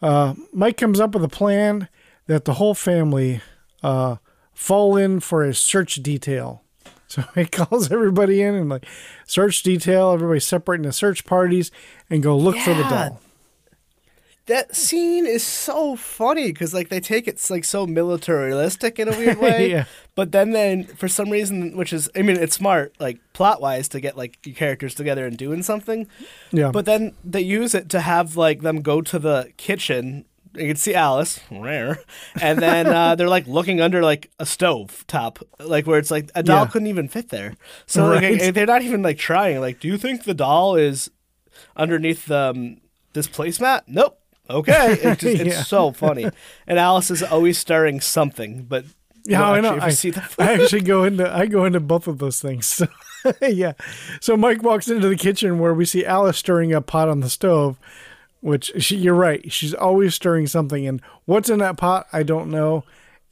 [0.06, 1.90] Uh, Mike comes up with a plan
[2.28, 3.42] that the whole family
[3.82, 4.18] uh,
[4.54, 6.62] fall in for a search detail.
[7.08, 8.86] So he calls everybody in and like
[9.28, 10.12] search detail.
[10.12, 11.70] Everybody separating the search parties
[12.10, 12.90] and go look for the Yeah.
[12.90, 13.22] doll.
[14.48, 19.18] That scene is so funny because like they take it like so militaristic in a
[19.18, 19.72] weird way.
[19.72, 19.86] Yeah.
[20.14, 23.88] But then then for some reason, which is I mean it's smart like plot wise
[23.90, 26.08] to get like your characters together and doing something.
[26.52, 26.72] Yeah.
[26.72, 30.26] But then they use it to have like them go to the kitchen.
[30.54, 32.00] You can see Alice, rare,
[32.42, 36.30] and then uh, they're like looking under like a stove top, like where it's like
[36.34, 36.72] a doll Yeah.
[36.72, 37.56] couldn't even fit there.
[37.88, 39.60] So like, they're not even like trying.
[39.60, 41.12] Like, do you think the doll is
[41.76, 42.78] underneath the, um,
[43.12, 43.82] this placemat?
[43.88, 44.18] Nope.
[44.50, 45.64] Okay, it's, just, it's Yeah.
[45.64, 46.28] so funny,
[46.68, 48.86] and Alice is always stirring something, but
[49.26, 49.78] Yeah, I know.
[49.80, 52.82] actually I, I actually go into I go into both of those things.
[53.26, 53.74] So, yeah.
[54.22, 57.30] So Mike walks into the kitchen where we see Alice stirring a pot on the
[57.30, 57.80] stove,
[58.42, 59.52] which she, you're right.
[59.52, 62.84] She's always stirring something, and what's in that pot, I don't know,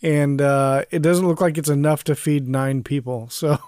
[0.02, 3.30] and uh, it doesn't look like it's enough to feed nine people.
[3.30, 3.60] So.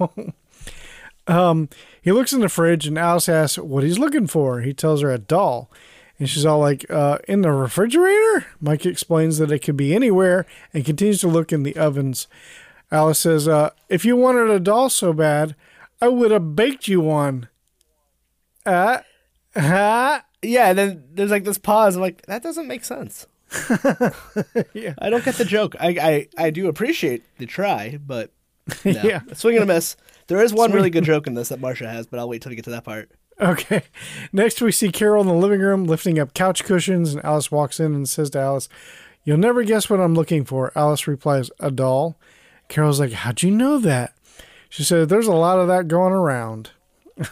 [1.27, 1.69] Um,
[2.01, 4.61] he looks in the fridge and Alice asks what he's looking for.
[4.61, 5.71] He tells her a doll.
[6.17, 8.45] And she's all like, uh, in the refrigerator?
[8.61, 12.27] Mike explains that it could be anywhere and continues to look in the ovens.
[12.91, 15.55] Alice says, uh, if you wanted a doll so bad,
[16.01, 17.49] I would have baked you one.
[18.65, 18.99] Uh,
[19.55, 20.21] huh?
[20.41, 20.69] yeah.
[20.69, 21.95] And then there's like this pause.
[21.95, 23.27] I'm like, that doesn't make sense.
[24.73, 24.93] Yeah.
[24.99, 25.75] I don't get the joke.
[25.79, 28.31] I I, I do appreciate the try, but
[28.85, 28.91] no.
[28.91, 29.21] Yeah.
[29.33, 29.95] swing and a miss.
[30.27, 32.49] There is one really good joke in this that Marcia has, but I'll wait till
[32.49, 33.11] we get to that part.
[33.39, 33.83] Okay.
[34.33, 37.79] Next, we see Carol in the living room lifting up couch cushions, and Alice walks
[37.79, 38.69] in and says to Alice,
[39.23, 40.71] You'll never guess what I'm looking for.
[40.75, 42.15] Alice replies, A doll.
[42.69, 44.13] Carol's like, How'd you know that?
[44.69, 46.71] She said, There's a lot of that going around.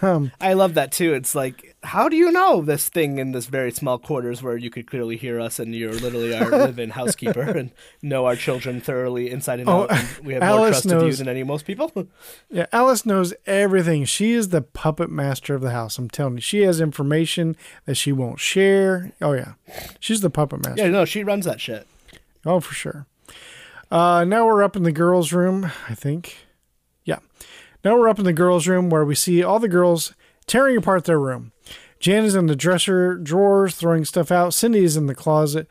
[0.02, 1.14] Um, I love that too.
[1.14, 4.70] It's like, how do you know this thing in this very small quarters where you
[4.70, 9.30] could clearly hear us and you're literally our live-in housekeeper and know our children thoroughly
[9.30, 9.92] inside and Oh, out?
[9.92, 11.92] And we have more Alice trust of you than any most people.
[12.50, 14.06] Yeah, Alice knows everything.
[14.06, 15.98] She is the puppet master of the house.
[15.98, 16.42] I'm telling you.
[16.42, 19.12] She has information that she won't share.
[19.22, 19.54] Oh, yeah.
[20.00, 20.84] She's the puppet master.
[20.84, 21.88] yeah, no, she runs that shit.
[22.46, 23.08] Oh, for sure.
[23.92, 26.38] Uh, now we're up in the girls' room, I think.
[27.06, 27.20] Yeah.
[27.84, 31.06] Now we're up in the girls' room where we see all the girls tearing apart
[31.06, 31.52] their room.
[32.00, 34.54] Jan is in the dresser drawers throwing stuff out.
[34.54, 35.68] Cindy is in the closet,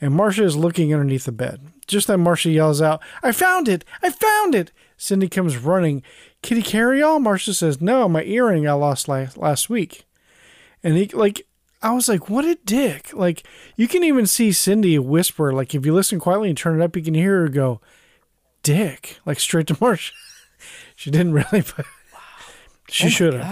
[0.00, 1.60] and Marcia is looking underneath the bed.
[1.86, 3.84] Just then, Marcia yells out, "I found it!
[4.02, 6.02] I found it!" Cindy comes running.
[6.42, 7.20] Kitty Karry-All?
[7.20, 10.06] Marcia says, "No, my earring I lost last last week."
[10.82, 11.46] And he like,
[11.82, 15.52] I was like, "What a dick!" Like you can even see Cindy whisper.
[15.52, 17.82] Like if you listen quietly and turn it up, you can hear her go,
[18.62, 20.12] "Dick!" Like straight to Marcia.
[20.96, 21.84] she didn't really, but
[22.88, 23.42] she Oh should have.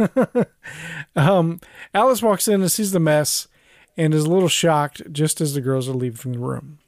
[1.16, 1.60] Um,
[1.92, 3.48] Alice walks in and sees the mess
[3.96, 6.78] and is a little shocked just as the girls are leaving the room.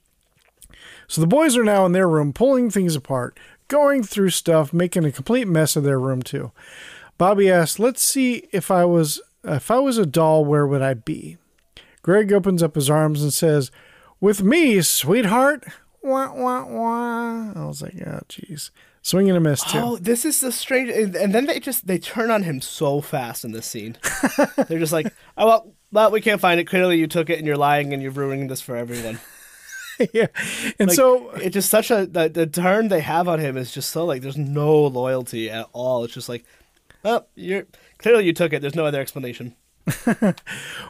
[1.09, 5.05] So the boys are now in their room pulling things apart, going through stuff, making
[5.05, 6.53] a complete mess of their room too.
[7.19, 10.95] Bobby asks, "Let's see if I was if I was a doll, where would I
[10.95, 11.37] be?"
[12.03, 13.71] Greg opens up his arms and says,
[14.21, 15.65] "With me, sweetheart."
[16.03, 17.53] Wah wah wah.
[17.55, 18.71] I was like, "Oh, jeez."
[19.05, 19.79] Swinging a miss too.
[19.79, 20.89] Oh, this is the strange.
[20.89, 23.97] And and then they just they turn on him so fast in this scene.
[24.69, 26.65] They're just like, oh well, well, we can't find it.
[26.65, 29.19] Clearly, you took it, and you're lying, and you're ruining this for everyone.
[30.13, 30.29] yeah.
[30.79, 33.73] And Like, so it's just such a the, the turn they have on him is
[33.73, 36.05] just so like there's no loyalty at all.
[36.05, 36.45] It's just like,
[37.03, 37.67] well, you're
[37.99, 38.63] clearly you took it.
[38.63, 39.57] There's no other explanation.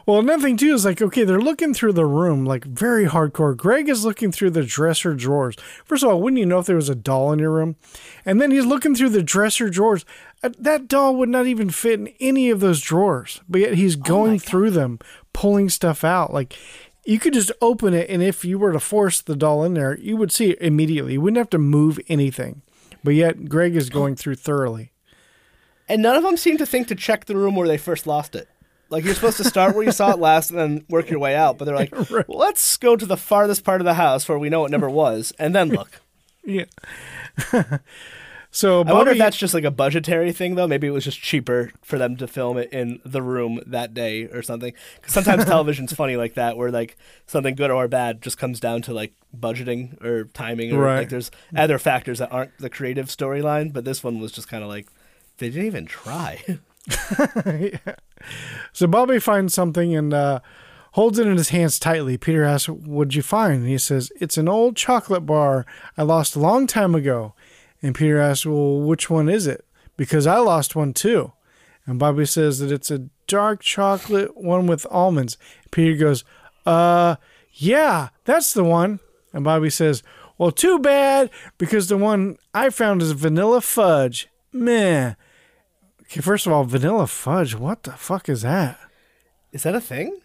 [0.05, 3.55] Well, another thing too is like, okay, they're looking through the room like very hardcore.
[3.55, 5.55] Greg is looking through the dresser drawers.
[5.85, 7.77] First of all, wouldn't you know if there was a doll in your room?
[8.25, 10.03] And then he's looking through the dresser drawers.
[10.43, 13.95] Uh, That doll would not even fit in any of those drawers, but yet he's
[13.95, 14.99] going through them,
[15.31, 16.33] pulling stuff out.
[16.33, 16.57] Like
[17.05, 19.97] you could just open it, and if you were to force the doll in there,
[19.99, 21.13] you would see it immediately.
[21.13, 22.61] You wouldn't have to move anything.
[23.03, 24.91] But yet Greg is going through thoroughly.
[25.89, 28.35] And none of them seem to think to check the room where they first lost
[28.35, 28.47] it.
[28.93, 31.35] Like you're supposed to start where you saw it last and then work your way
[31.35, 31.57] out.
[31.57, 34.49] But they're like, well, let's go to the farthest part of the house where we
[34.49, 35.99] know it never was, and then look.
[36.45, 36.65] Yeah.
[38.51, 40.67] so I wonder if that's just like a budgetary thing, though.
[40.67, 44.25] Maybe it was just cheaper for them to film it in the room that day
[44.25, 44.73] or something.
[44.95, 48.81] Because sometimes television's funny like that, where like something good or bad just comes down
[48.83, 50.97] to like budgeting or timing, or Right.
[50.99, 53.71] like there's other factors that aren't the creative storyline.
[53.73, 54.87] But this one was just kind of like
[55.37, 56.43] they didn't even try.
[58.73, 60.39] So Bobby finds something and uh,
[60.93, 62.17] holds it in his hands tightly.
[62.17, 63.61] Peter asks, What'd you find?
[63.61, 65.65] And he says, It's an old chocolate bar
[65.97, 67.33] I lost a long time ago.
[67.81, 69.65] And Peter asks, Well, which one is it?
[69.95, 71.33] Because I lost one too.
[71.85, 75.37] And Bobby says that it's a dark chocolate one with almonds.
[75.71, 76.23] Peter goes,
[76.65, 77.17] Uh,
[77.51, 78.99] yeah, that's the one.
[79.33, 80.01] And Bobby says,
[80.37, 84.29] Well, too bad, because the one I found is vanilla fudge.
[84.51, 85.13] Meh.
[86.13, 87.55] Okay, first of all, vanilla fudge.
[87.55, 88.79] What the fuck is that?
[89.51, 90.19] Is that a thing?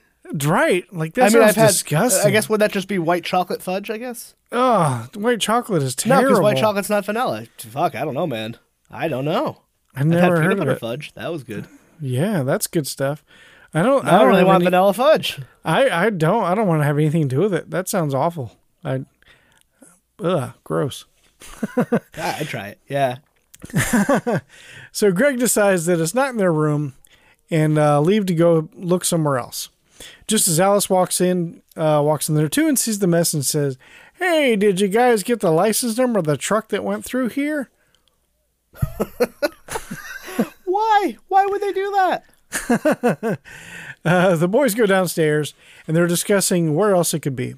[0.45, 1.67] Right, like that I mean, sounds I've had.
[1.69, 2.29] disgusting.
[2.29, 3.89] I guess would that just be white chocolate fudge?
[3.91, 4.35] I guess.
[4.53, 6.29] Oh, white chocolate is No, terrible.
[6.29, 7.47] because white chocolate's not vanilla.
[7.59, 8.57] Fuck, I don't know, man.
[8.91, 9.63] I don't know.
[9.95, 10.81] I I've never had heard peanut of butter it.
[10.81, 11.13] fudge.
[11.15, 11.67] That was good.
[12.01, 13.25] Yeah, that's good stuff.
[13.73, 14.07] I don't.
[14.07, 15.41] I don't really want any- vanilla fudge.
[15.65, 16.45] I I don't.
[16.45, 17.71] I don't want to have anything to do with it.
[17.71, 18.53] That sounds awful.
[18.85, 19.05] I.
[20.23, 21.07] Ugh, gross.
[21.77, 22.81] Ah, I'd try it.
[22.89, 23.19] Yeah.
[24.93, 26.95] So Greg decides that it's not in their room,
[27.51, 29.69] and uh, leave to go look somewhere else.
[30.27, 33.45] Just as Alice walks in, uh, walks in there too, and sees the mess and
[33.45, 33.79] says,
[34.15, 37.71] "Hey, did you guys get the license number of the truck that went through here?"
[40.65, 41.17] Why?
[41.29, 43.39] Why would they do that?
[44.05, 45.55] Uh, the boys go downstairs
[45.87, 47.57] and they're discussing where else it could be.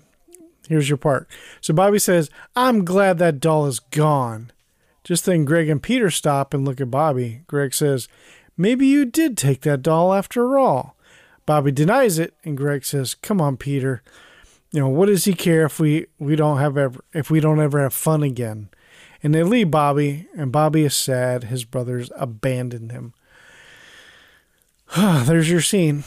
[0.68, 1.28] Here's your part.
[1.60, 4.50] So Bobby says, I'm glad that doll is gone.
[5.04, 7.42] Just then, Greg and Peter stop and look at Bobby.
[7.46, 8.08] Greg says,
[8.56, 10.96] Maybe you did take that doll after all.
[11.46, 14.02] Bobby denies it, and Greg says, Come on, Peter.
[14.72, 17.60] You know, what does he care if we, we don't have ever if we don't
[17.60, 18.68] ever have fun again?
[19.22, 23.14] And they leave Bobby, and Bobby is sad his brothers abandoned him.
[24.96, 26.04] There's your scene.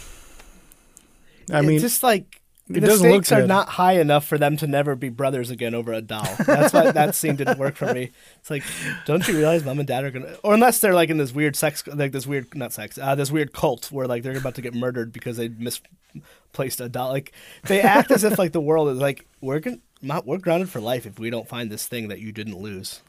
[1.52, 4.68] I it's mean, just like it the stakes are not high enough for them to
[4.68, 6.28] never be brothers again over a doll.
[6.46, 8.12] That's why that scene didn't work for me.
[8.40, 8.64] It's like,
[9.06, 11.58] don't you realize mom and dad are gonna, or unless they're like in this weird
[11.58, 14.62] sex, like this weird, not sex, uh, this weird cult where like they're about to
[14.62, 17.10] get murdered because they misplaced a doll.
[17.10, 19.80] Like they act as if like the world is like we're gonna,
[20.24, 23.02] we're grounded for life if we don't find this thing that you didn't lose,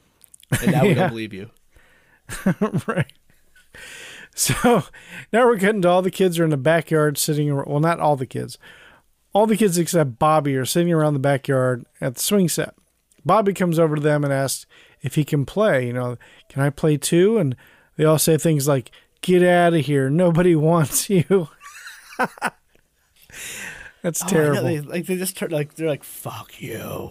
[0.60, 1.50] and now we don't believe you.
[2.88, 3.12] right.
[4.34, 4.82] So
[5.32, 7.54] now we're getting to all the kids are in the backyard sitting.
[7.54, 8.58] Well, not all the kids.
[9.34, 12.74] All the kids except Bobby are sitting around the backyard at the swing set.
[13.26, 14.64] Bobby comes over to them and asks
[15.02, 15.86] if he can play.
[15.86, 16.16] You know,
[16.48, 17.36] can I play too?
[17.38, 17.54] And
[17.96, 20.08] they all say things like, get out of here.
[20.08, 21.48] Nobody wants you.
[24.02, 24.62] That's Oh, terrible.
[24.62, 27.10] they, like they just turn like they're like fuck you.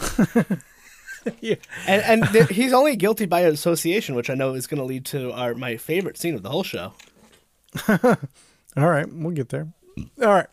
[1.40, 1.56] yeah.
[1.86, 5.30] And and he's only guilty by association, which I know is going to lead to
[5.32, 6.94] our my favorite scene of the whole show.
[7.88, 9.68] All right, we'll get there.
[10.22, 10.46] All right.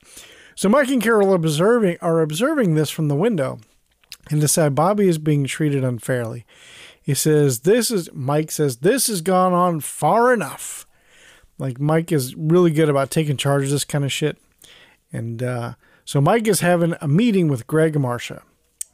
[0.60, 3.62] So Mike and Carol are observing are observing this from the window
[4.30, 6.46] and decide Bobby is being treated unfairly.
[7.02, 10.86] He says this is Mike says this has gone on far enough.
[11.58, 14.38] Like Mike is really good about taking charge of this kind of shit.
[15.14, 18.44] And uh, so Mike is having a meeting with Greg and Marcia.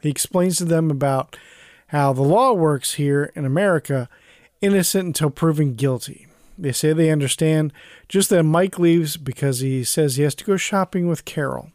[0.04, 1.36] He explains to them about
[1.88, 4.08] how the law works here in America,
[4.62, 6.25] innocent until proven guilty.
[6.58, 7.74] They say they understand,
[8.08, 11.72] just that Mike leaves because he says he has to go shopping with Carol.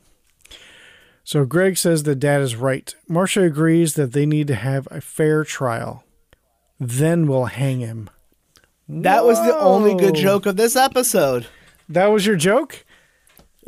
[1.23, 2.95] So Greg says that dad is right.
[3.07, 6.05] Marcia agrees that they need to have a fair trial.
[6.79, 8.09] Then we'll hang him.
[8.89, 11.47] That was the only good joke of this episode.
[11.89, 12.85] That was your joke?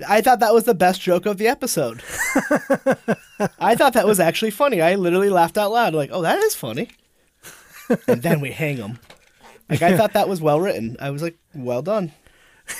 [0.08, 2.02] I thought that was the best joke of the episode.
[3.60, 4.80] I thought that was actually funny.
[4.80, 6.88] I literally laughed out loud, like, "Oh, that is funny."
[8.08, 8.98] And then we hang him.
[9.68, 10.96] Like I thought that was well written.
[11.00, 12.12] I was like, "Well done."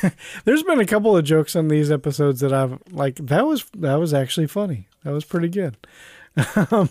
[0.45, 3.97] There's been a couple of jokes on these episodes that I've like that was that
[3.97, 4.88] was actually funny.
[5.05, 5.77] That was pretty good.
[6.71, 6.88] Um,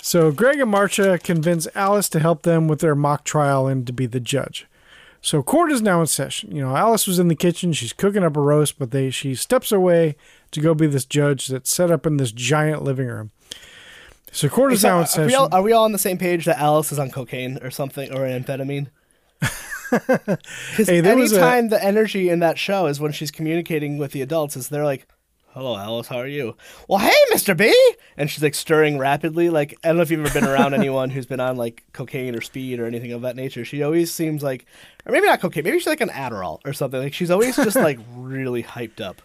[0.00, 3.92] so Greg and Marcia convince Alice to help them with their mock trial and to
[3.92, 4.68] be the judge.
[5.20, 6.54] So court is now in session.
[6.54, 9.34] You know, Alice was in the kitchen, she's cooking up a roast, but they she
[9.34, 10.14] steps away
[10.52, 13.32] to go be this judge that's set up in this giant living room.
[14.36, 15.34] So court is So, now in are, we session.
[15.34, 18.12] all, are we all on the same page that Alice is on cocaine or something
[18.12, 18.88] or amphetamine?
[19.90, 24.10] Because Hey, was a- anytime the energy in that show is when she's communicating with
[24.12, 25.06] the adults, is they're like,
[25.54, 26.56] "Hello, Alice, how are you?"
[26.88, 27.72] Well, hey, Mister B,
[28.16, 29.48] and she's like stirring rapidly.
[29.48, 32.34] Like I don't know if you've ever been around anyone who's been on like cocaine
[32.34, 33.64] or speed or anything of that nature.
[33.64, 34.66] She always seems like,
[35.06, 37.00] or maybe not cocaine, maybe she's like an Adderall or something.
[37.00, 39.22] Like she's always just like really hyped up.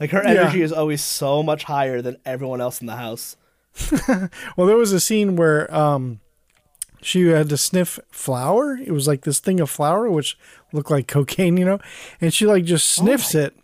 [0.00, 0.40] Like her Yeah.
[0.40, 3.36] energy is always so much higher than everyone else in the house.
[4.56, 6.20] Well, there was a scene where um,
[7.00, 8.76] she had to sniff flour.
[8.76, 10.36] It was like this thing of flour, which
[10.72, 11.78] looked like cocaine, you know,
[12.20, 13.56] and she like just sniffs it,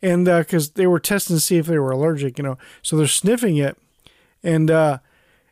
[0.00, 3.06] and because they were testing to see if they were allergic, you know, so they're
[3.06, 3.76] sniffing it,
[4.42, 4.98] and uh,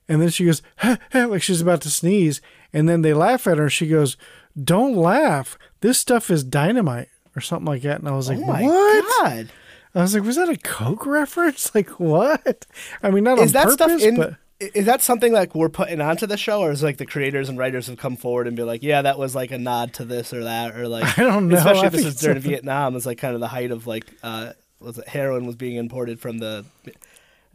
[0.09, 2.41] and then she goes "Huh, huh," like she's about to sneeze,
[2.73, 3.69] and then they laugh at her.
[3.71, 4.17] She goes,
[4.63, 5.59] "Don't laugh.
[5.81, 9.05] This stuff is dynamite." Or something like that, and I was like, oh my "What?"
[9.23, 9.51] god!
[9.95, 11.73] I was like, "Was that a Coke reference?
[11.75, 12.67] Like what?"
[13.03, 15.71] I mean, not is on that purpose, stuff in but is that something like we're
[15.71, 18.57] putting onto the show or is like the creators and writers have come forward and
[18.57, 21.23] be like yeah that was like a nod to this or that or like I
[21.23, 21.57] don't know.
[21.57, 23.87] especially I if this is during something- vietnam it's like kind of the height of
[23.87, 26.67] like uh was it heroin was being imported from the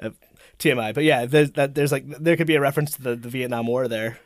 [0.02, 0.10] uh,
[0.58, 3.30] tmi but yeah there's that there's like there could be a reference to the, the
[3.30, 4.17] vietnam war there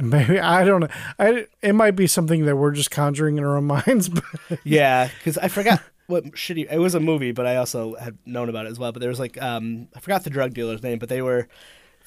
[0.00, 0.88] Maybe I don't know.
[1.18, 4.22] I it might be something that we're just conjuring in our own minds, but
[4.64, 8.48] yeah because i forgot what shitty it was a movie but i also had known
[8.48, 10.98] about it as well but there was like um i forgot the drug dealer's name
[10.98, 11.46] but they were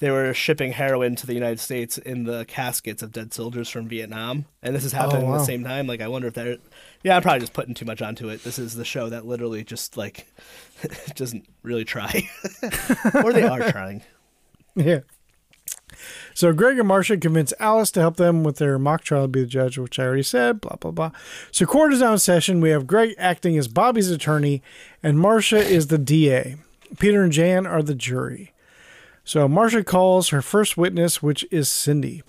[0.02, 3.86] they were shipping heroin to the United States in the caskets of dead soldiers from
[3.86, 5.38] Vietnam, and this is happening at wow.
[5.38, 5.86] the same time.
[5.86, 6.56] Like, I wonder if they're,
[7.04, 8.42] yeah, I'm probably just putting too much onto it.
[8.42, 10.26] This is the show that literally just like
[11.14, 12.28] doesn't really try,
[13.22, 14.02] or they are trying.
[14.74, 15.00] yeah.
[16.34, 19.40] So Greg and Marcia convince Alice to help them with their mock trial to be
[19.40, 20.60] the judge, which I already said.
[20.60, 21.10] Blah blah blah.
[21.50, 22.60] So court is in session.
[22.60, 24.62] We have Greg acting as Bobby's attorney,
[25.02, 26.56] and Marcia is the DA.
[26.98, 28.52] Peter and Jan are the jury.
[29.24, 32.22] So Marcia calls her first witness, which is Cindy.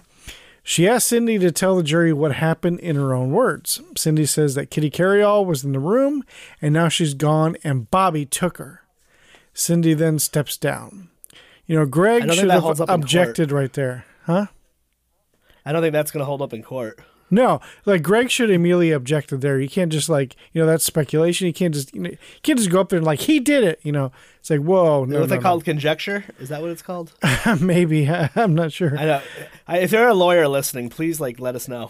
[0.66, 3.82] She asks Cindy to tell the jury what happened in her own words.
[3.98, 6.24] Cindy says that Kitty Karry-All was in the room
[6.62, 8.82] and now she's gone and Bobby took her.
[9.54, 11.10] Cindy then steps down.
[11.66, 14.06] You know, Greg should have objected right there.
[14.26, 14.48] Huh?
[15.66, 17.00] I don't think that's gonna hold up in court.
[17.34, 19.60] No, like Greg should immediately objected there.
[19.60, 21.48] You can't just like you know that's speculation.
[21.48, 23.64] You can't just you, know, you can't just go up there and like he did
[23.64, 23.80] it.
[23.82, 26.26] You know, it's like whoa, no, what no, they called conjecture?
[26.40, 27.14] Is that what it's called?
[27.60, 28.98] maybe I'm not sure.
[28.98, 29.22] I know.
[29.68, 31.90] I, if you're a lawyer listening, please like let us know.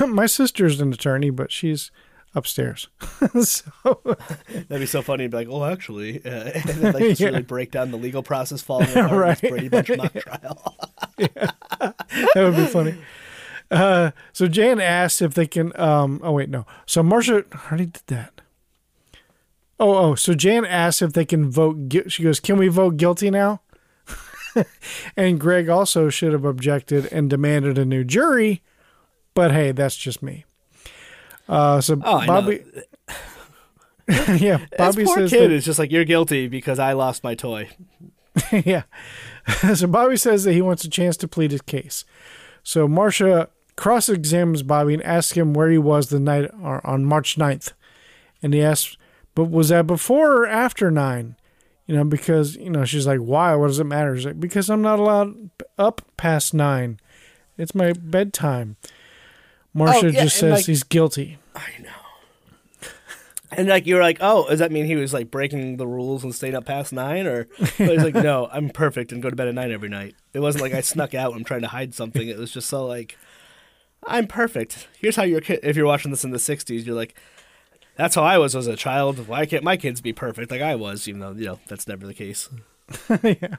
[0.06, 1.92] My sister's an attorney, but she's
[2.34, 2.88] upstairs.
[3.42, 3.70] so
[4.48, 7.28] That'd be so funny be like, oh, actually, uh, and then like just Yeah.
[7.28, 9.40] really break down the legal process following Right.
[9.40, 10.76] Brady Bunch mock trial.
[11.18, 12.94] that would be funny.
[13.70, 15.78] Uh, so Jan asks if they can.
[15.80, 16.66] Um, oh wait, no.
[16.86, 18.40] So Marcia already did that.
[19.80, 20.14] Oh, oh.
[20.14, 21.88] So Jan asks if they can vote.
[21.88, 23.62] gui- She goes, "Can we vote guilty now?"
[25.16, 28.62] and Greg also should have objected and demanded a new jury,
[29.32, 30.44] but hey, that's just me.
[31.52, 32.26] Uh, so Oh.
[32.26, 32.64] Bobby.
[34.08, 37.22] yeah, This Bobby poor says kid that- is just like, you're guilty because I lost
[37.24, 37.68] my toy.
[38.52, 38.82] yeah.
[39.74, 42.04] so Bobby says that he wants a chance to plead his case.
[42.62, 47.04] So Marcia cross examines Bobby and asks him where he was the night or on
[47.04, 47.72] March 9th.
[48.42, 48.96] And he asks,
[49.34, 51.36] but was that before or after 9?
[51.86, 53.54] You know, because you know she's like, "Why?
[53.56, 57.00] What does it matter?" Like, "Because I'm not allowed up past nine.
[57.58, 58.76] It's my bedtime."
[59.74, 61.38] Marcia Oh, yeah, just says like- he's guilty.
[63.54, 66.34] And like you're like, oh, does that mean he was like breaking the rules and
[66.34, 67.26] staying up past nine?
[67.26, 70.14] Or but he's like, no, I'm perfect and go to bed at nine every night.
[70.32, 72.26] It wasn't like I snuck out I'm trying to hide something.
[72.26, 73.18] It was just so like,
[74.06, 74.88] I'm perfect.
[74.98, 75.60] Here's how your kid.
[75.62, 77.14] If you're watching this in the '60s, you're like,
[77.96, 79.28] that's how I was as a child.
[79.28, 81.06] Why can't my kids be perfect like I was?
[81.06, 82.48] Even though you know that's never the case.
[83.22, 83.56] yeah.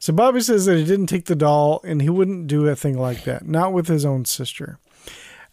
[0.00, 2.98] So Bobby says that he didn't take the doll and he wouldn't do a thing
[2.98, 4.78] like that, not with his own sister.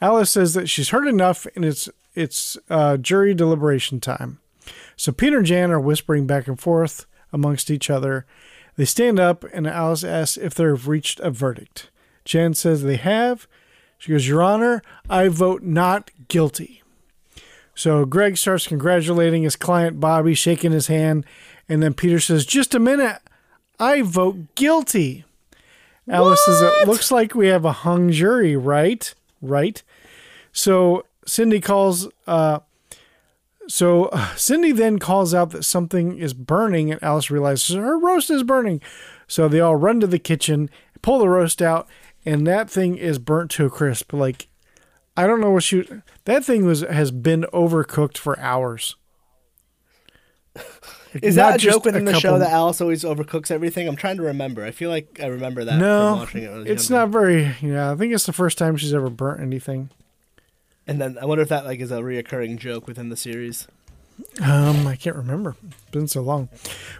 [0.02, 4.40] Alice says that she's heard enough and it's it's uh, jury deliberation time.
[4.96, 8.26] So Peter and Jan are whispering back and forth amongst each other.
[8.76, 11.90] They stand up and Alice asks if they've reached a verdict.
[12.26, 13.48] Jan says they have.
[13.98, 16.82] She goes, Your Honor, I vote not guilty.
[17.76, 21.26] So Greg starts congratulating his client Bobby, shaking his hand,
[21.70, 23.20] and then Peter says, Just a minute,
[23.80, 25.26] I vote guilty.
[26.08, 29.14] Alice says, It looks like we have a hung jury, right?
[29.42, 29.82] Right.
[30.52, 32.60] So Cindy calls, uh,
[33.68, 38.44] so Cindy then calls out that something is burning, and Alice realizes her roast is
[38.44, 38.82] burning.
[39.28, 40.70] So they all run to the kitchen,
[41.02, 41.88] pull the roast out,
[42.26, 44.12] and that thing is burnt to a crisp.
[44.14, 44.48] Like,
[45.16, 45.88] I don't know what she.
[46.26, 48.96] That thing was has been overcooked for hours.
[51.22, 53.88] Is not that a joke within the show that Alice always overcooks everything?
[53.88, 54.64] I'm trying to remember.
[54.64, 56.48] I feel like I remember that from No, watching it.
[56.48, 57.06] when I was it's younger.
[57.06, 57.56] not very.
[57.62, 59.90] Yeah, I think it's the first time she's ever burnt anything.
[60.92, 63.66] And then I wonder if that like is a reoccurring joke within the series.
[64.44, 65.56] Um, I can't remember.
[65.66, 66.50] It's been so long.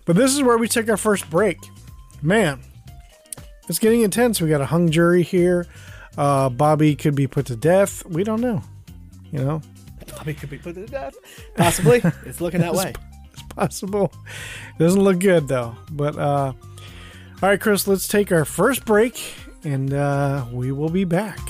[0.06, 1.58] But this is where we take our first break.
[2.22, 2.62] Man,
[3.68, 4.40] it's getting intense.
[4.40, 5.68] We got a hung jury here.
[6.18, 8.06] Uh, Bobby could be put to death.
[8.06, 8.64] We don't know.
[9.30, 9.62] You know,
[10.16, 11.16] Bobby could be put to death.
[11.58, 12.02] Possibly.
[12.26, 12.94] it's looking that way.
[13.34, 14.14] it's possible.
[14.70, 15.76] It doesn't look good though.
[15.92, 19.34] But uh, all right, Chris, let's take our first break,
[19.66, 21.42] and uh, we will be back.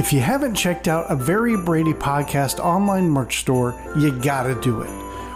[0.00, 4.80] If you haven't checked out a Very Brady Podcast online merch store, you gotta do
[4.80, 4.88] it.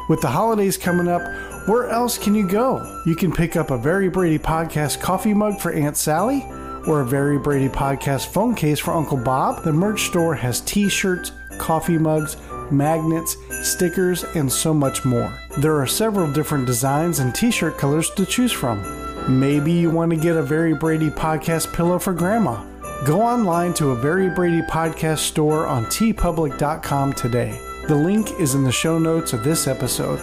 [0.09, 1.21] With the holidays coming up,
[1.69, 3.03] where else can you go?
[3.05, 6.47] You can pick up a Very Brady Podcast coffee mug for Aunt Sally
[6.87, 9.65] or a Very Brady Podcast phone case for Uncle Bob.
[9.65, 12.39] The merch store has t shirts, coffee mugs,
[12.71, 15.31] magnets, stickers, and so much more.
[15.59, 18.83] There are several different designs and t shirt colors to choose from.
[19.29, 22.65] Maybe you want to get a Very Brady Podcast pillow for Grandma.
[23.03, 27.61] Go online to a Very Brady podcast store on teepublic.com today.
[27.87, 30.21] The link is in the show notes of this episode.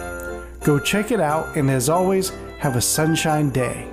[0.64, 3.86] Go check it out, and as always, have a sunshine day.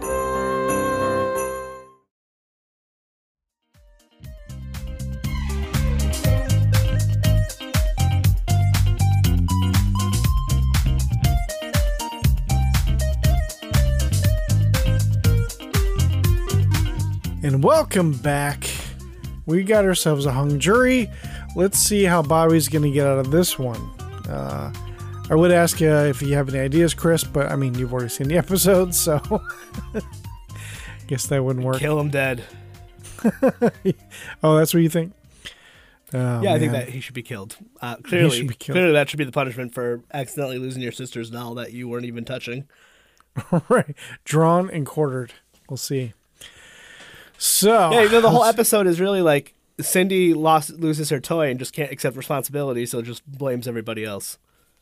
[17.92, 18.70] Welcome back.
[19.48, 21.10] We got ourselves a hung jury.
[21.56, 23.82] Let's see how Bobby's going to get out of this one.
[24.30, 24.72] Uh,
[25.32, 28.10] I would ask you if you have any ideas, Chris, but I mean, you've already
[28.10, 29.20] seen the episode, so
[31.08, 31.78] guess that wouldn't work.
[31.80, 32.44] Kill him dead.
[34.44, 35.14] Oh, that's what you think?
[36.14, 37.58] Oh, yeah, I think that he should be killed.
[37.82, 38.76] Uh, clearly, should be killed.
[38.76, 42.06] clearly that should be the punishment for accidentally losing your sister's doll that you weren't
[42.06, 42.68] even touching.
[43.68, 43.96] right.
[44.26, 45.34] Drawn and quartered.
[45.68, 46.14] We'll see.
[47.40, 51.50] So, Yeah, you know the whole episode is really like Cindy lost loses her toy
[51.50, 54.38] and just can't accept responsibility, so just blames everybody else.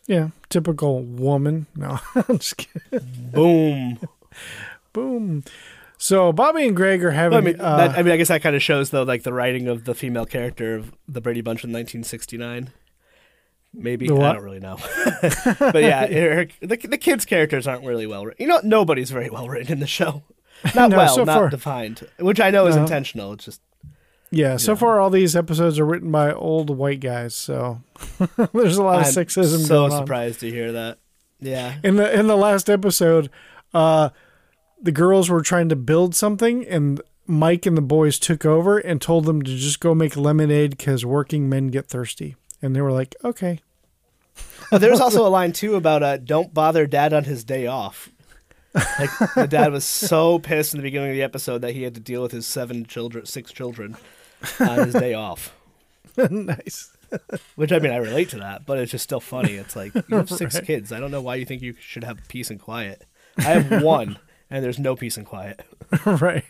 [0.07, 1.67] yeah, typical woman.
[1.75, 3.07] No, I'm just kidding.
[3.31, 3.99] Boom.
[4.93, 5.43] Boom.
[5.99, 7.37] So, Bobby and Greg are having.
[7.37, 9.33] I mean, uh, that, I mean, I guess that kind of shows though, like the
[9.33, 12.71] writing of the female character of the Brady Bunch in 1969.
[13.73, 14.77] Maybe I don't really know,
[15.59, 18.41] but yeah, her, the the kids' characters aren't really well written.
[18.41, 20.23] You know, nobody's very well written in the show.
[20.75, 23.33] Not No, well, so not far- defined, which I know is intentional.
[23.33, 23.61] It's just
[24.31, 27.81] Yeah, so far all these episodes are written by old white guys, so
[28.53, 30.97] there's a lot of I'm sexism so surprised to hear that.
[31.39, 33.29] Yeah, In the in the last episode,
[33.73, 34.09] uh,
[34.81, 38.99] the girls were trying to build something, and Mike and the boys took over and
[39.01, 42.91] told them to just go make lemonade because working men get thirsty, and they were
[42.91, 43.59] like, "Okay."
[44.71, 48.09] There's also a line too about uh, don't bother dad on his day off.
[48.99, 51.93] Like the dad was so pissed in the beginning of the episode that he had
[51.95, 53.97] to deal with his seven children, six children,
[54.59, 55.55] on his day off.
[56.29, 56.91] nice.
[57.55, 59.53] Which I mean, I relate to that, but it's just still funny.
[59.53, 60.65] It's like you have six Right.
[60.65, 60.91] kids.
[60.91, 63.05] I don't know why you think you should have peace and quiet.
[63.37, 64.17] I have one,
[64.49, 65.61] and there's no peace and quiet.
[66.05, 66.43] right.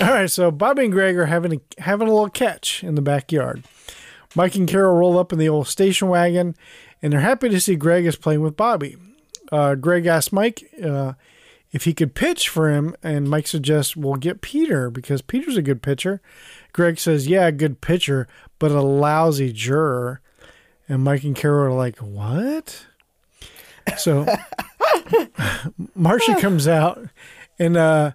[0.00, 3.02] All right, so Bobby and Greg are having a, having a little catch in the
[3.02, 3.64] backyard.
[4.34, 6.54] Mike and Carol roll up in the old station wagon,
[7.02, 8.96] and they're happy to see Greg is playing with Bobby.
[9.50, 11.14] Uh, Greg asks Mike uh,
[11.72, 15.62] if he could pitch for him, and Mike suggests, we'll get Peter because Peter's a
[15.62, 16.20] good pitcher."
[16.72, 18.28] Greg says, "Yeah, good pitcher,
[18.58, 20.20] but a lousy juror."
[20.88, 22.86] And Mike and Carol are like, "What?"
[23.96, 24.26] So
[25.94, 27.00] Marcia comes out
[27.58, 28.12] and uh,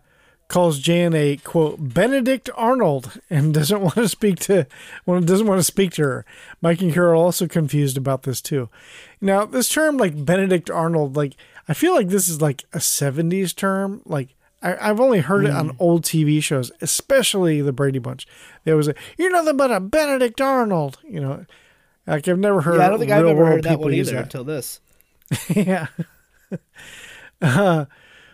[0.53, 4.67] calls Jan a quote Benedict Arnold and doesn't want to speak to
[5.03, 6.25] well doesn't want to speak to her.
[6.61, 8.69] Mike and Carol are also confused about this too.
[9.19, 11.33] Now this term like Benedict Arnold like
[11.67, 14.35] I feel like this is like a '70s term like.
[14.61, 18.25] I, I've only heard it on old TV shows, especially the Brady Bunch.
[18.63, 21.45] There was a, you're nothing but a Benedict Arnold, you know.
[22.07, 22.77] Like I've never heard.
[22.77, 24.23] yeah, I don't think I've ever heard that one either that.
[24.23, 24.79] until this.
[25.49, 25.87] yeah.
[27.41, 27.83] Uh,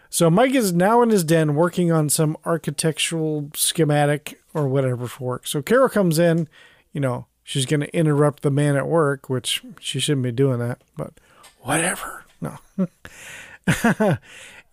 [0.10, 5.24] so Mike is now in his den working on some architectural schematic or whatever for
[5.24, 5.48] work.
[5.48, 6.48] So Carol comes in,
[6.92, 10.60] you know, she's going to interrupt the man at work, which she shouldn't be doing
[10.60, 11.14] that, but
[11.60, 12.26] whatever.
[12.42, 12.58] No.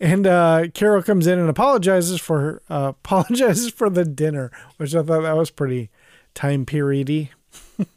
[0.00, 4.94] and uh, Carol comes in and apologizes for her, uh, apologizes for the dinner, which
[4.94, 5.90] I thought that was pretty
[6.34, 7.30] time periody.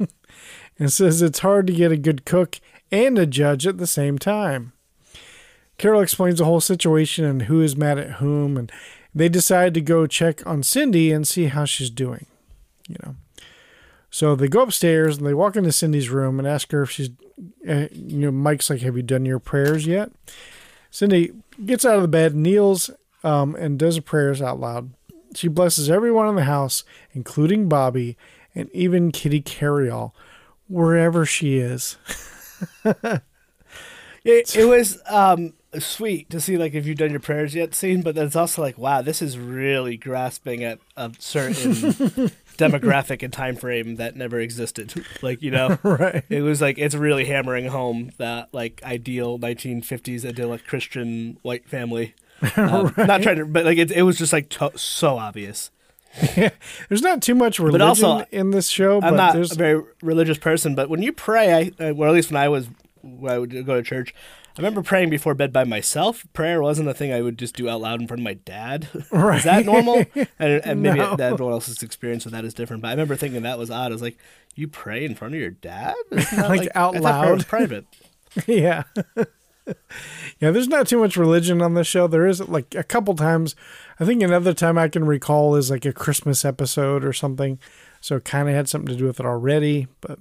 [0.80, 2.60] and says it's hard to get a good cook
[2.92, 4.74] and a judge at the same time.
[5.80, 8.72] Carol explains the whole situation and who is mad at whom, and
[9.16, 12.28] they decide to go check on Cindy and see how she's doing.
[12.88, 13.16] You know,
[14.12, 17.10] so they go upstairs and they walk into Cindy's room and ask her if she's,
[17.68, 20.12] uh, you know, Mike's like, "Have you done your prayers yet?"
[20.92, 21.32] Cindy
[21.66, 22.92] gets out of the bed, kneels,
[23.24, 24.92] um, and does her prayers out loud.
[25.34, 28.18] She blesses everyone in the house, including Bobby
[28.54, 30.14] and even Kitty Karry-All,
[30.68, 31.98] wherever she is.
[34.24, 38.02] It, it was um, sweet to see like if you've done your prayers yet scene,
[38.02, 41.74] but then it's also like wow, this is really grasping at a certain
[42.58, 44.94] demographic and time frame that never existed.
[45.22, 46.24] Like you know, Right.
[46.30, 52.16] It was like it's really hammering home that like ideal 1950s idyllic Christian white family.
[52.56, 55.72] Um, Not trying to, but like it, it was just like to- so obvious.
[56.90, 59.84] There's not too much religion also, in this show, but I'm not there's a very
[60.02, 62.68] religious person, but when you pray, I well at least when I was
[63.04, 64.16] when I would go to church,
[64.60, 66.26] remember praying before bed by myself.
[66.34, 68.88] Prayer wasn't a thing I would just do out loud in front of my dad.
[69.12, 69.38] Right.
[69.40, 70.06] is that normal?
[70.38, 71.16] And, and maybe No.
[71.16, 72.82] that everyone else's experience with that is different.
[72.82, 73.92] But I remember thinking that was odd.
[73.92, 74.18] I was like,
[74.56, 77.48] you pray in front of your dad, Isn't Like, out I thought prayer was loud?
[77.48, 77.86] private.
[78.48, 78.84] yeah.
[80.40, 82.08] yeah, there's not too much religion on this show.
[82.08, 83.56] There is like a couple times.
[84.00, 87.60] I think another time I can recall is like a Christmas episode or something.
[88.02, 90.20] So it kind of had something to do with it already, but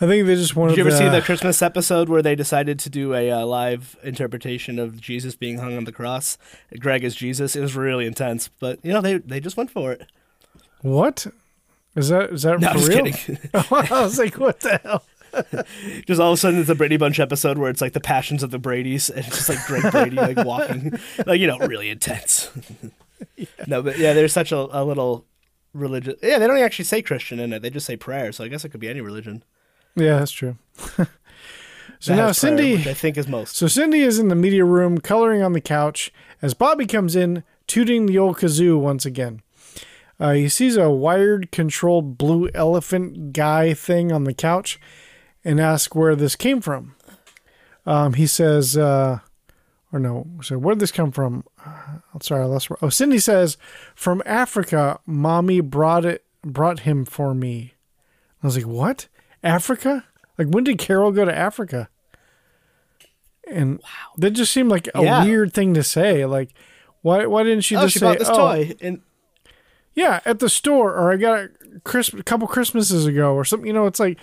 [0.00, 2.36] I think they just wanted Did you ever to, see the Christmas episode where they
[2.36, 6.38] decided to do a uh, live interpretation of Jesus being hung on the cross?
[6.78, 7.56] Greg is Jesus.
[7.56, 10.06] It was really intense, but you know they they just went for it.
[10.82, 11.26] What?
[11.96, 13.04] Is that is that No, for real?
[13.06, 13.38] kidding.
[13.54, 15.02] I was like, what the hell?
[16.06, 18.42] Just all of a sudden, it's a Brady Bunch episode where it's like the passions
[18.42, 21.90] of the Brady's, and it's just like Greg Brady like walking, like you know, really
[21.90, 22.50] intense.
[23.66, 25.26] No, but yeah, there's such a, a little
[25.74, 26.14] religious.
[26.22, 28.32] Yeah, they don't actually say Christian in it; they just say prayer.
[28.32, 29.44] So I guess it could be any religion.
[29.96, 30.56] Yeah, that's true.
[30.76, 31.06] so
[32.06, 33.56] that now Cindy, I think is most.
[33.56, 37.42] So Cindy is in the media room coloring on the couch as Bobby comes in,
[37.66, 39.42] tooting the old kazoo once again.
[40.20, 44.80] Uh, he sees a wired controlled blue elephant guy thing on the couch
[45.44, 46.94] and asks where this came from.
[47.86, 49.20] Um, he says, uh,
[49.92, 51.44] or no, so where'd this come from?
[51.64, 52.68] Uh, I'm sorry, I lost.
[52.82, 53.56] Oh, Cindy says,
[53.94, 57.74] from Africa, mommy brought it, brought him for me.
[58.42, 59.08] I was like, what?
[59.42, 60.04] Africa?
[60.36, 61.88] Like, when did Carol go to Africa?
[63.50, 63.80] And
[64.16, 65.24] that just seemed like a Yeah.
[65.24, 66.24] weird thing to say.
[66.26, 66.50] Like,
[67.02, 69.00] why why didn't she oh, just she say, bought this "Oh, toy, and
[69.94, 71.52] yeah, at the store, or I got it
[71.84, 73.66] Christ- a couple Christmases ago, or something.
[73.66, 74.18] You know, it's like,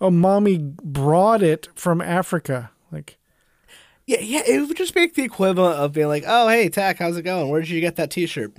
[0.00, 2.70] oh, mommy brought it from Africa.
[2.92, 3.18] Like,
[4.06, 7.16] yeah, yeah, it would just make the equivalent of being like, "Oh, hey, Tach, how's
[7.16, 7.48] it going?
[7.48, 8.52] Where did you get that T-shirt?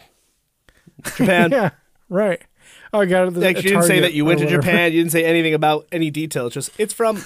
[1.16, 1.70] Japan." yeah,
[2.10, 2.42] right.
[2.94, 3.34] Oh, I got it.
[3.36, 4.48] Like you didn't say that you went to.
[4.48, 4.92] Japan.
[4.92, 6.48] You didn't say anything about any detail.
[6.48, 7.24] It's just it's from.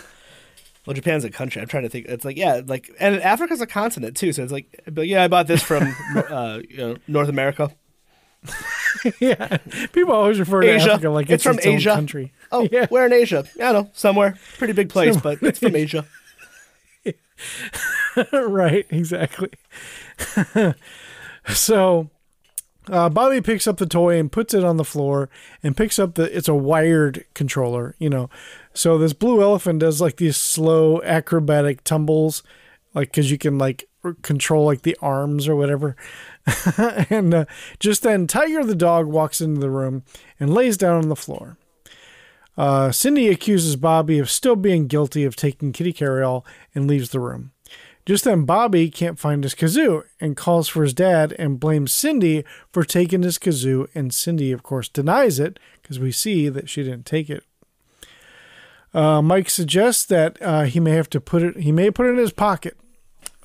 [0.85, 1.61] Well, Japan's a country.
[1.61, 2.07] I'm trying to think.
[2.07, 4.33] It's like yeah, like and Africa's a continent too.
[4.33, 5.95] So it's like, but yeah, I bought this from
[6.29, 7.71] uh, you know, North America,
[9.19, 9.57] yeah,
[9.93, 10.91] people always refer to Asia.
[10.93, 11.91] Africa like it's, from its Asia.
[11.91, 12.33] country.
[12.51, 12.87] Oh, Yeah.
[12.87, 13.45] where in Asia?
[13.55, 14.37] I don't know, somewhere.
[14.57, 16.05] Pretty big place, but it's from Asia.
[18.33, 19.49] right, exactly.
[21.53, 22.09] so
[22.89, 25.29] Uh, Bobby picks up the toy and puts it on the floor
[25.61, 26.35] and picks up the.
[26.35, 28.29] It's a wired controller, you know.
[28.73, 32.43] So this blue elephant does like these slow acrobatic tumbles,
[32.93, 33.87] like because you can like
[34.21, 35.95] control like the arms or whatever.
[37.09, 37.45] and uh,
[37.79, 40.03] just then, Tiger the dog walks into the room
[40.39, 41.57] and lays down on the floor.
[42.57, 47.19] Uh, Cindy accuses Bobby of still being guilty of taking Kitty Karry-All and leaves the
[47.19, 47.52] room.
[48.05, 52.43] Just then, Bobby can't find his kazoo and calls for his dad and blames Cindy
[52.71, 53.87] for taking his kazoo.
[53.95, 57.43] And Cindy, of course, denies it because we see that she didn't take it.
[58.93, 61.57] Uh, Mike suggests that uh, he may have to put it.
[61.57, 62.77] He may put it in his pocket.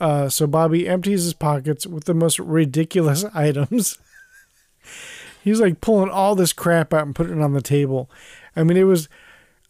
[0.01, 3.99] Uh, so Bobby empties his pockets with the most ridiculous items.
[5.43, 8.11] He's like pulling all this crap out and putting it on the table.
[8.57, 9.09] I mean, it was.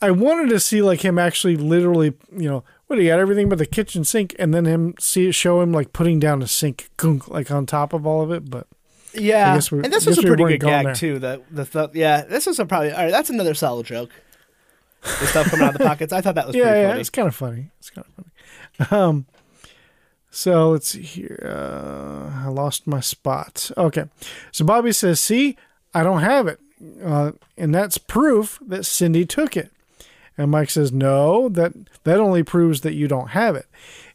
[0.00, 3.58] I wanted to see like him actually literally, you know, what he got everything but
[3.58, 7.28] the kitchen sink, and then him see show him like putting down a sink, gunk,
[7.28, 8.50] like on top of all of it.
[8.50, 8.66] But
[9.14, 10.94] Yeah, we- and this was a pretty weren't good gag there.
[10.94, 11.18] too.
[11.20, 13.10] That the th- yeah, this was a probably all right.
[13.12, 14.10] That's another solid joke.
[15.02, 16.12] The stuff coming out of the pockets.
[16.12, 17.00] I thought that was yeah, pretty yeah, funny.
[17.00, 17.70] it's kind of funny.
[17.78, 19.02] It's kind of funny.
[19.02, 19.26] Um,
[20.30, 21.40] so let's see here.
[21.44, 23.70] Uh, I lost my spot.
[23.76, 24.04] Okay,
[24.52, 25.56] so Bobby says, "See,
[25.94, 26.58] I don't have it,"
[27.02, 29.70] uh, and that's proof that Cindy took it.
[30.38, 31.72] And Mike says, "No, that
[32.04, 33.66] that only proves that you don't have it.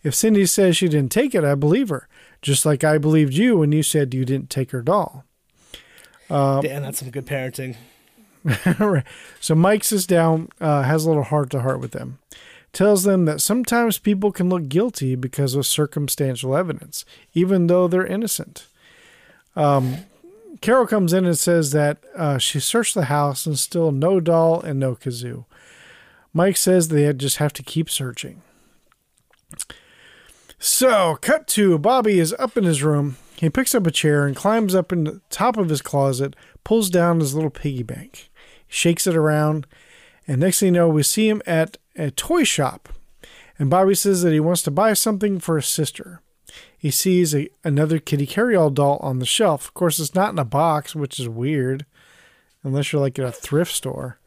[0.02, 2.08] If Cindy says she didn't take it, I believe her,
[2.42, 5.26] just like I believed you when you said you didn't take her doll."
[6.62, 7.76] Damn, that's some good parenting.
[8.80, 9.06] Right.
[9.40, 12.20] So Mike sits down, uh, has a little heart to heart with them,
[12.74, 18.06] tells them that sometimes people can look guilty because of circumstantial evidence, even though they're
[18.06, 18.68] innocent.
[19.56, 19.98] Um,
[20.60, 24.60] Carol comes in and says that uh, she searched the house and still no doll
[24.60, 25.46] and no kazoo.
[26.34, 28.42] Mike says they just have to keep searching.
[30.58, 33.18] So, cut to Bobby is up in his room.
[33.36, 36.90] He picks up a chair and climbs up in the top of his closet, pulls
[36.90, 38.30] down his little piggy bank,
[38.68, 39.68] shakes it around,
[40.28, 42.90] and next thing you know, we see him at a toy shop.
[43.60, 46.22] And Bobby says that he wants to buy something for his sister.
[46.78, 49.66] He sees a, another Kitty Karry-All doll on the shelf.
[49.66, 51.86] Of course, it's not in a box, which is weird,
[52.64, 54.20] unless you're like at a thrift store.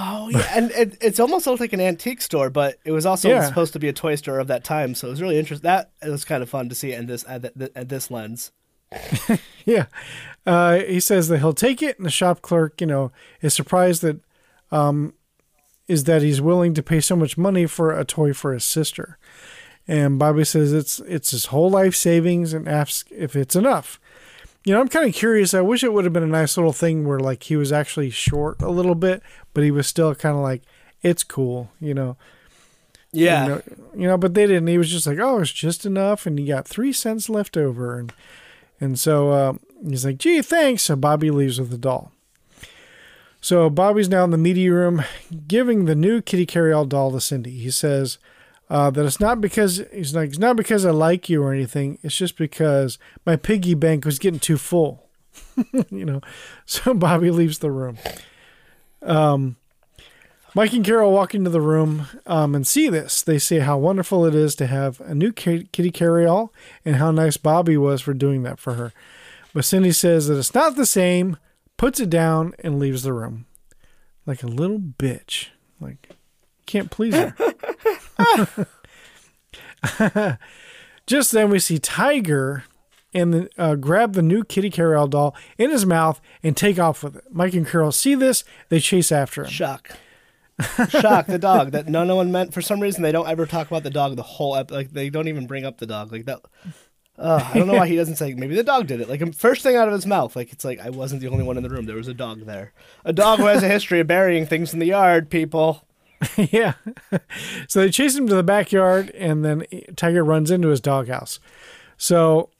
[0.00, 3.28] Oh yeah, and it, it's almost looked like an antique store, but it was also
[3.28, 3.44] Yeah.
[3.46, 4.94] supposed to be a toy store of that time.
[4.94, 5.66] So it was really interesting.
[5.66, 8.52] That it was kind of fun to see in this at, th- at this lens.
[9.64, 9.86] Yeah.
[10.46, 14.00] Uh, he says that he'll take it, and the shop clerk, you know, is surprised
[14.00, 14.20] that
[14.70, 15.12] um,
[15.88, 19.18] is that he's willing to pay so much money for a toy for his sister.
[19.86, 24.00] And Bobby says it's it's his whole life savings and asks if it's enough.
[24.64, 25.54] You know, I'm kind of curious.
[25.54, 28.10] I wish it would have been a nice little thing where like he was actually
[28.10, 29.22] short a little bit,
[29.54, 30.62] but he was still kind of like
[31.02, 32.16] it's cool, you know.
[33.12, 33.62] Yeah, You know,
[33.96, 34.66] you know, but they didn't.
[34.66, 37.98] He was just like, "Oh, it's just enough," and he got three cents left over,
[37.98, 38.12] and
[38.80, 39.52] and so uh,
[39.88, 42.12] he's like, "Gee, thanks." So Bobby leaves with the doll.
[43.40, 45.04] So Bobby's now in the media room,
[45.46, 47.52] giving the new Kitty Karry-All doll to Cindy.
[47.58, 48.18] He says
[48.70, 51.98] uh, that it's not because he's like, "It's not because I like you or anything.
[52.02, 55.08] It's just because my piggy bank was getting too full."
[55.90, 56.20] you know,
[56.66, 57.98] so Bobby leaves the room.
[59.02, 59.56] Um,
[60.54, 63.22] Mike and Carol walk into the room um, and see this.
[63.22, 66.52] They say how wonderful it is to have a new ki- Kitty Karry-All
[66.84, 68.92] and how nice Bobby was for doing that for her.
[69.52, 71.36] But Cindy says that it's not the same,
[71.76, 73.46] puts it down, and leaves the room.
[74.26, 75.48] Like a little bitch.
[75.80, 76.10] Like,
[76.68, 77.34] can't please her.
[81.06, 82.64] Just then we see Tiger
[83.14, 87.02] and the, uh, grab the new Kitty Karry-All doll in his mouth and take off
[87.02, 87.24] with it.
[87.30, 88.44] Mike and Carol see this.
[88.68, 89.50] They chase after him.
[89.50, 89.92] shock,
[90.90, 91.26] shock.
[91.26, 93.02] The dog that no, one meant for some reason.
[93.02, 95.78] They don't ever talk about the dog the whole like they don't even bring up
[95.78, 96.40] the dog like that.
[97.16, 99.08] Uh, I don't know why he doesn't say maybe the dog did it.
[99.08, 101.56] Like first thing out of his mouth, like it's like I wasn't the only one
[101.56, 101.86] in the room.
[101.86, 102.72] There was a dog there,
[103.04, 105.30] a dog who has a history of burying things in the yard.
[105.30, 105.87] People.
[106.36, 106.74] yeah.
[107.68, 109.64] so they chase him to the backyard, and then
[109.96, 111.40] Tiger runs into his doghouse.
[111.96, 112.50] So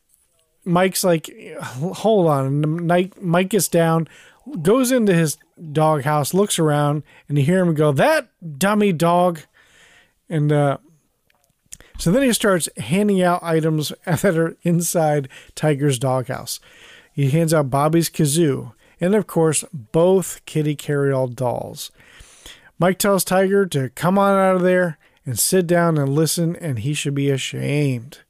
[0.65, 1.31] Mike's like,
[1.61, 2.87] hold on.
[2.87, 4.09] Mike, Mike gets down,
[4.63, 5.39] goes into his
[5.73, 8.29] doghouse, looks around, and you hear him go, That
[8.59, 9.41] dummy dog.
[10.29, 10.79] And uh,
[11.99, 16.61] so then he starts handing out items that are inside Tiger's doghouse.
[17.13, 21.91] He hands out Bobby's kazoo, and of course, both Kitty Karry-All dolls.
[22.79, 26.79] Mike tells Tiger to come on out of there and sit down and listen, and
[26.79, 28.21] he should be ashamed.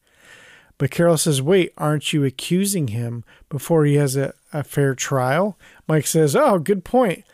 [0.79, 5.59] But Carol says, Wait, aren't you accusing him before he has a, a fair trial?
[5.87, 7.25] Mike says, Oh, good point.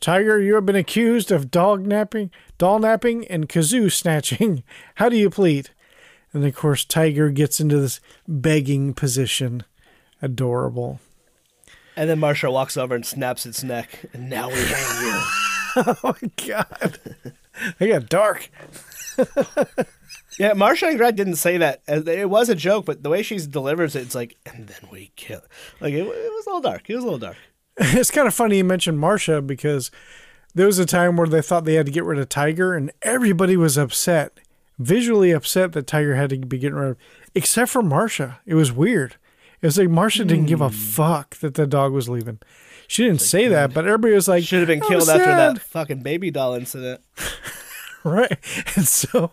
[0.00, 4.62] Tiger, you have been accused of dog napping, doll napping, and kazoo snatching.
[4.96, 5.70] How do you plead?
[6.32, 9.64] And of course, Tiger gets into this begging position.
[10.22, 11.00] Adorable.
[11.96, 15.22] And then Marcia walks over and snaps its neck, and now we hang you.
[15.76, 16.98] oh my god,
[17.78, 18.50] they got dark.
[20.38, 21.82] Yeah, Marcia and Greg didn't say that.
[21.88, 24.90] Uh, It was a joke, but the way she delivers it, it's like, and then
[24.92, 25.40] we kill.
[25.80, 26.90] Like it, it was a little dark.
[26.90, 27.36] It was a little dark.
[27.78, 29.90] It's kind of funny you mentioned Marcia because
[30.54, 32.90] there was a time where they thought they had to get rid of Tiger, and
[33.02, 34.38] everybody was upset,
[34.78, 36.96] visually upset that Tiger had to be getting rid of,
[37.34, 38.40] except for Marcia.
[38.46, 39.16] It was weird.
[39.62, 40.74] It was like Marcia didn't give a Hmm.
[40.74, 42.38] fuck that the dog was leaving.
[42.88, 45.56] She didn't say that, but everybody was like, Should have been "Oh, killed after sad."
[45.56, 47.00] that fucking baby doll incident.
[48.04, 48.38] Right.
[48.76, 49.32] And so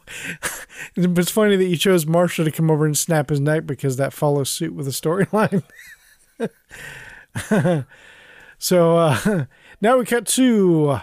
[0.96, 4.14] it's funny that you chose Marcia to come over and snap his neck because that
[4.14, 5.62] follows suit with the storyline.
[8.58, 9.46] so uh,
[9.80, 11.02] now we cut to uh,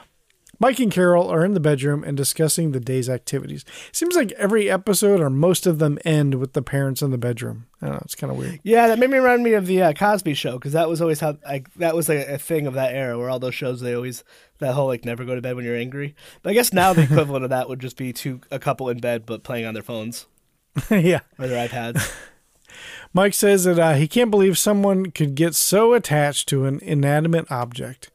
[0.61, 3.65] Mike and Carol are in the bedroom and discussing the day's activities.
[3.93, 7.67] Seems like every episode or most of them end with the parents in the bedroom.
[7.81, 8.03] I don't know.
[8.05, 8.61] It's kind of weird.
[8.63, 11.19] Yeah, that made me remind me of the uh, Cosby Show because that was always
[11.19, 13.95] how like that was like a thing of that era where all those shows they
[13.95, 14.23] always
[14.59, 16.15] that whole like never go to bed when you're angry.
[16.43, 18.99] But I guess now the equivalent of that would just be two a couple in
[18.99, 20.27] bed but playing on their phones
[20.91, 21.21] yeah.
[21.39, 22.15] or their iPads.
[23.13, 27.51] Mike says that uh, he can't believe someone could get so attached to an inanimate
[27.51, 28.10] object.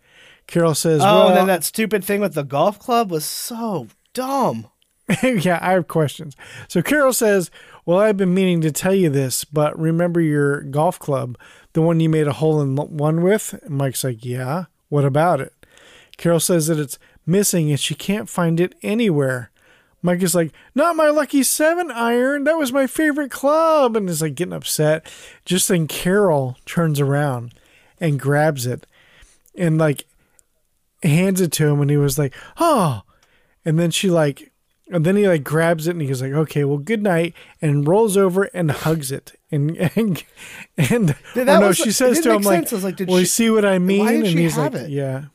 [0.47, 3.87] Carol says, oh, well, and then that stupid thing with the golf club was so
[4.13, 4.67] dumb.
[5.23, 6.35] yeah, I have questions.
[6.67, 7.51] So Carol says,
[7.85, 11.37] Well, I've been meaning to tell you this, but remember your golf club,
[11.73, 13.53] the one you made a hole in one with?
[13.63, 15.53] And Mike's like, Yeah, what about it?
[16.17, 19.51] Carol says that it's missing and she can't find it anywhere.
[20.01, 22.43] Mike is like, Not my lucky seven iron.
[22.43, 23.95] That was my favorite club.
[23.95, 25.05] And is like getting upset.
[25.45, 27.53] Just then Carol turns around
[27.99, 28.87] and grabs it
[29.57, 30.05] and like
[31.05, 31.81] hands it to him.
[31.81, 33.03] And he was like, Oh.
[33.63, 34.51] And then she like,
[34.91, 38.15] and then he like grabs it and he's like, okay, well, good night, and rolls
[38.15, 39.33] over and hugs it.
[39.51, 40.23] And and
[40.77, 42.73] and Yeah, oh that no, was- she says to him like, sense.
[42.73, 44.07] I was like, did well, you see what I mean?
[44.07, 44.89] and he's like, it?
[44.91, 45.25] yeah,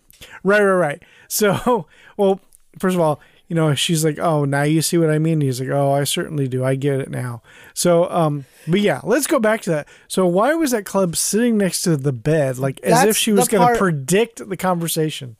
[0.45, 1.03] right, right, right.
[1.27, 2.41] So, well,
[2.79, 5.41] first of all, you know, she's like, oh, now you see what I mean.
[5.41, 6.65] He's like, oh, I certainly do.
[6.65, 7.43] I get it now.
[7.75, 9.89] So, um, but yeah, let's go back to that.
[10.07, 13.49] So, why was that club sitting next to the bed, like as if she was
[13.49, 15.37] going to predict the conversation?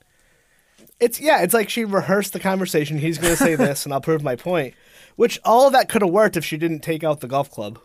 [1.01, 2.99] It's yeah, it's like she rehearsed the conversation.
[2.99, 4.75] He's going to say this, and I'll prove my point.
[5.17, 7.79] Which all of that could have worked if she didn't take out the golf club.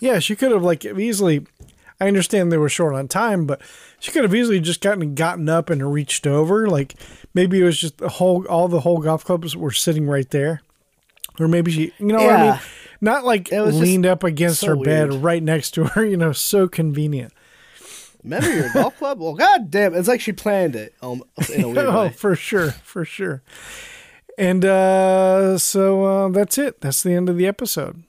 [0.00, 1.46] Yeah, she could have like easily.
[2.00, 3.60] I understand they were short on time, but
[3.98, 6.66] she could have easily just gotten gotten up and reached over.
[6.68, 6.94] Like
[7.34, 10.62] maybe it was just the whole all the whole golf clubs were sitting right there,
[11.38, 12.52] or maybe she, you know, what I Yeah.
[12.52, 12.60] mean,
[13.02, 15.22] not like It was leaned up against so her bed weird.
[15.22, 16.04] right next to her.
[16.10, 17.34] You know, so convenient.
[18.22, 19.20] Remember your golf club?
[19.20, 22.08] Well, god damn, it's like she planned it um, in a weird oh, way.
[22.10, 23.42] for sure, for sure.
[24.36, 26.80] And uh, so uh, that's it.
[26.80, 28.02] That's the end of the episode.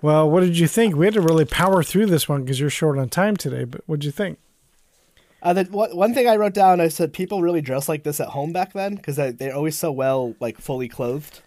[0.00, 0.94] Well, what did you think?
[0.94, 3.64] We had to really power through this one because you're short on time today.
[3.64, 4.38] But what did you think?
[5.42, 8.52] Uh, one thing I wrote down, I said people really dress like this at home
[8.52, 11.42] back then because they're always so well, like fully clothed.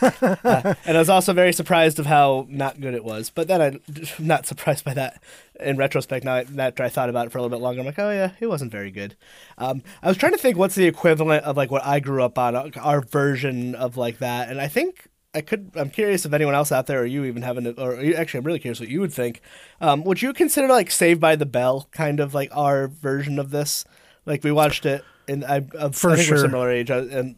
[0.00, 3.30] Uh, and I was also very surprised of how not good it was.
[3.30, 3.80] But then I'm
[4.18, 5.22] not surprised by that
[5.60, 6.24] in retrospect.
[6.24, 8.32] Now after I thought about it for a little bit longer, I'm like, oh yeah,
[8.40, 9.16] it wasn't very good.
[9.56, 12.38] Um, I was trying to think what's the equivalent of like what I grew up
[12.38, 15.08] on, uh, our version of like that, and I think.
[15.34, 15.72] I could.
[15.76, 18.58] I'm curious if anyone else out there, or you even having, or actually, I'm really
[18.58, 19.42] curious what you would think.
[19.78, 23.50] Um, would you consider like Saved by the Bell kind of like our version of
[23.50, 23.84] this?
[24.24, 26.38] Like we watched it, and I, I, For I sure.
[26.38, 27.36] similar age, uh, and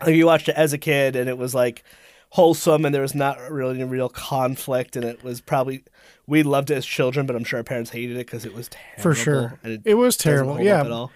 [0.00, 1.84] like you watched it as a kid, and it was like
[2.30, 5.84] wholesome, and there was not really any real conflict, and it was probably
[6.26, 8.68] we loved it as children, but I'm sure our parents hated it because it was
[8.68, 9.02] terrible.
[9.02, 9.58] For sure.
[9.62, 11.06] and It was terrible, yeah.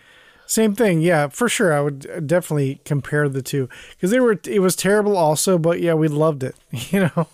[0.46, 1.72] Same thing, yeah, for sure.
[1.72, 4.40] I would uh, definitely compare the two because they were.
[4.44, 6.56] It was terrible, also, but yeah, we loved it.
[6.90, 7.28] You know.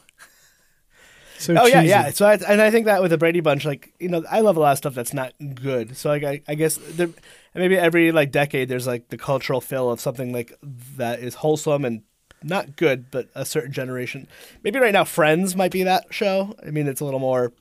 [1.39, 1.89] So oh yeah, cheesy.
[1.89, 2.11] yeah.
[2.11, 4.57] So I, and I think that with the Brady Bunch, like you know, I love
[4.57, 5.97] a lot of stuff that's not good.
[5.97, 7.11] So like I, I guess there,
[7.55, 10.53] maybe every like decade there's like the cultural fill of something like
[10.97, 12.03] that is wholesome and
[12.43, 14.29] not good, but a certain generation.
[14.63, 16.55] Maybe right now Friends might be that show.
[16.67, 17.53] I mean, it's a little more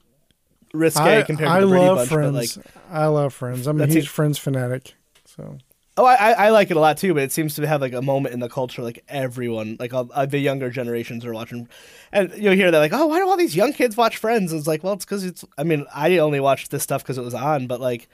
[0.73, 2.55] risque I, compared I to the Brady love Bunch, Friends.
[2.57, 3.67] but like I love Friends.
[3.67, 4.07] I'm a huge it.
[4.07, 4.93] Friends fanatic.
[5.25, 5.57] So
[5.97, 8.01] Oh, I, I like it a lot too, but it seems to have like a
[8.01, 11.69] moment in the culture, like everyone, like all, uh, the younger generations are watching,
[12.11, 14.51] and you'll hear that like, oh, why do all these young kids watch Friends?
[14.51, 15.45] It's like, well, it's because it's.
[15.57, 18.09] I mean, I only watched this stuff because it was on, but like,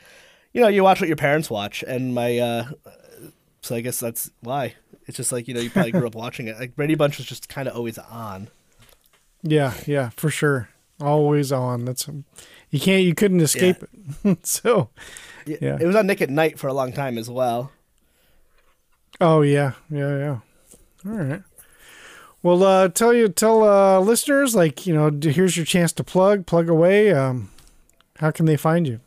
[0.54, 2.66] you know, you watch what your parents watch, and my, uh
[3.62, 4.76] so I guess that's why.
[5.08, 6.60] It's just like you know, you probably grew up watching it.
[6.60, 8.50] Like Brady Bunch was just kind of always on.
[9.42, 10.70] yeah, yeah, for sure.
[11.00, 11.86] Always on.
[11.86, 12.08] That's
[12.72, 13.04] you can't.
[13.04, 13.78] You couldn't escape
[14.24, 14.40] it.
[14.46, 14.90] so
[15.46, 15.78] Yeah.
[15.80, 17.72] it was on Nick at Nite for a long time as well.
[19.20, 20.40] Oh yeah, yeah, yeah.
[21.06, 21.44] All right.
[22.44, 26.48] Well, uh, tell you, tell uh, listeners, like you know, here's your chance to plug,
[26.48, 27.12] plug away.
[27.14, 27.52] Um,
[28.18, 29.00] how can they find you?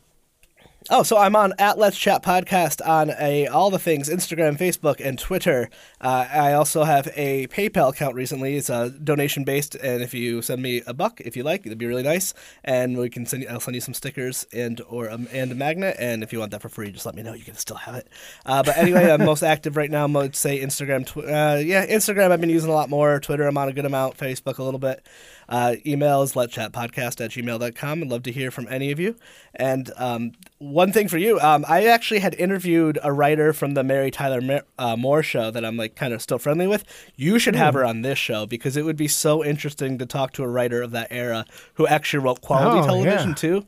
[0.91, 5.03] Oh, so I'm on at Let's Chat Podcast on a all the things Instagram, Facebook,
[5.03, 5.67] and Twitter.
[5.99, 8.55] Uh, I also have a PayPal account recently.
[8.55, 11.79] It's uh, donation based, and if you send me a buck, if you like, it'd
[11.79, 13.49] be really nice, and we can send you.
[13.49, 16.51] I'll send you some stickers and or um, and a magnet, and if you want
[16.51, 17.33] that for free, just let me know.
[17.33, 18.07] You can still have it.
[18.45, 20.05] Uh, but anyway, I'm most active right now.
[20.19, 21.07] I'd say Instagram.
[21.07, 22.29] Tw- uh, yeah, Instagram.
[22.29, 23.19] I've been using a lot more.
[23.19, 24.17] Twitter, I'm on a good amount.
[24.17, 25.03] Facebook, a little bit.
[25.47, 28.01] Uh, emails, letchatpodcast at gmail.com.
[28.03, 29.15] I'd love to hear from any of you.
[29.53, 33.83] And um, one thing for you, um, I actually had interviewed a writer from the
[33.83, 36.83] Mary Tyler Mer- uh, Moore show that I'm like kind of still friendly with.
[37.15, 40.33] You should have her on this show because it would be so interesting to talk
[40.33, 43.35] to a writer of that era who actually wrote quality Oh, television yeah.
[43.35, 43.65] too.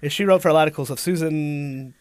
[0.00, 0.98] And she wrote for a lot of cool stuff.
[0.98, 1.94] Susan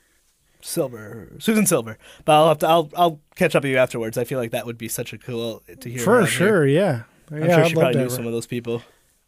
[0.62, 1.98] Silver, Susan Silver.
[2.26, 4.18] But I'll have to, I'll, I'll catch up with you afterwards.
[4.18, 6.00] I feel like that would be such a cool to hear.
[6.00, 6.32] For around here.
[6.32, 7.04] sure, yeah.
[7.32, 8.10] I'm yeah, sure I'd she probably knew her.
[8.10, 8.84] some of those people.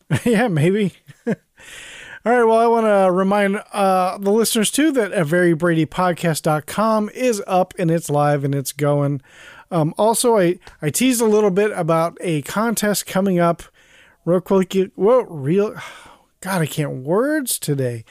[0.25, 0.93] yeah, maybe.
[1.27, 1.35] All
[2.31, 2.43] right.
[2.43, 7.91] Well, I want to remind uh, the listeners too that a verybradypodcast.com is up and
[7.91, 9.21] it's live and it's going.
[9.71, 13.63] Um, also, I, I teased a little bit about a contest coming up.
[14.23, 15.75] Real quick, well, real,
[16.41, 18.05] God, I can't words today.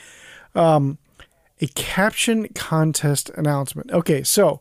[0.54, 0.98] Um,
[1.60, 3.92] a caption contest announcement.
[3.92, 4.60] Okay, so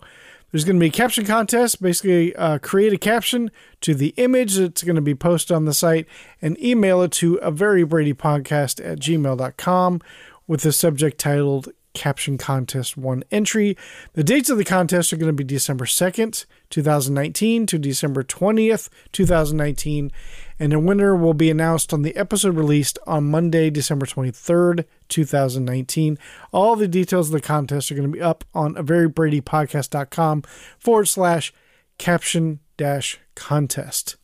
[0.51, 1.81] there's going to be a caption contest.
[1.81, 5.73] Basically, uh, create a caption to the image that's going to be posted on the
[5.73, 6.07] site
[6.41, 10.01] and email it to a very Brady podcast at gmail.com
[10.47, 13.77] with the subject titled Caption Contest One Entry.
[14.13, 18.89] The dates of the contest are going to be December 2nd, 2019 to December 20th,
[19.11, 20.11] 2019,
[20.59, 26.17] and the winner will be announced on the episode released on Monday, December 23rd, 2019.
[26.51, 30.43] All the details of the contest are going to be up on a verybradypodcast.com
[30.79, 31.53] forward slash
[31.97, 34.17] caption dash contest.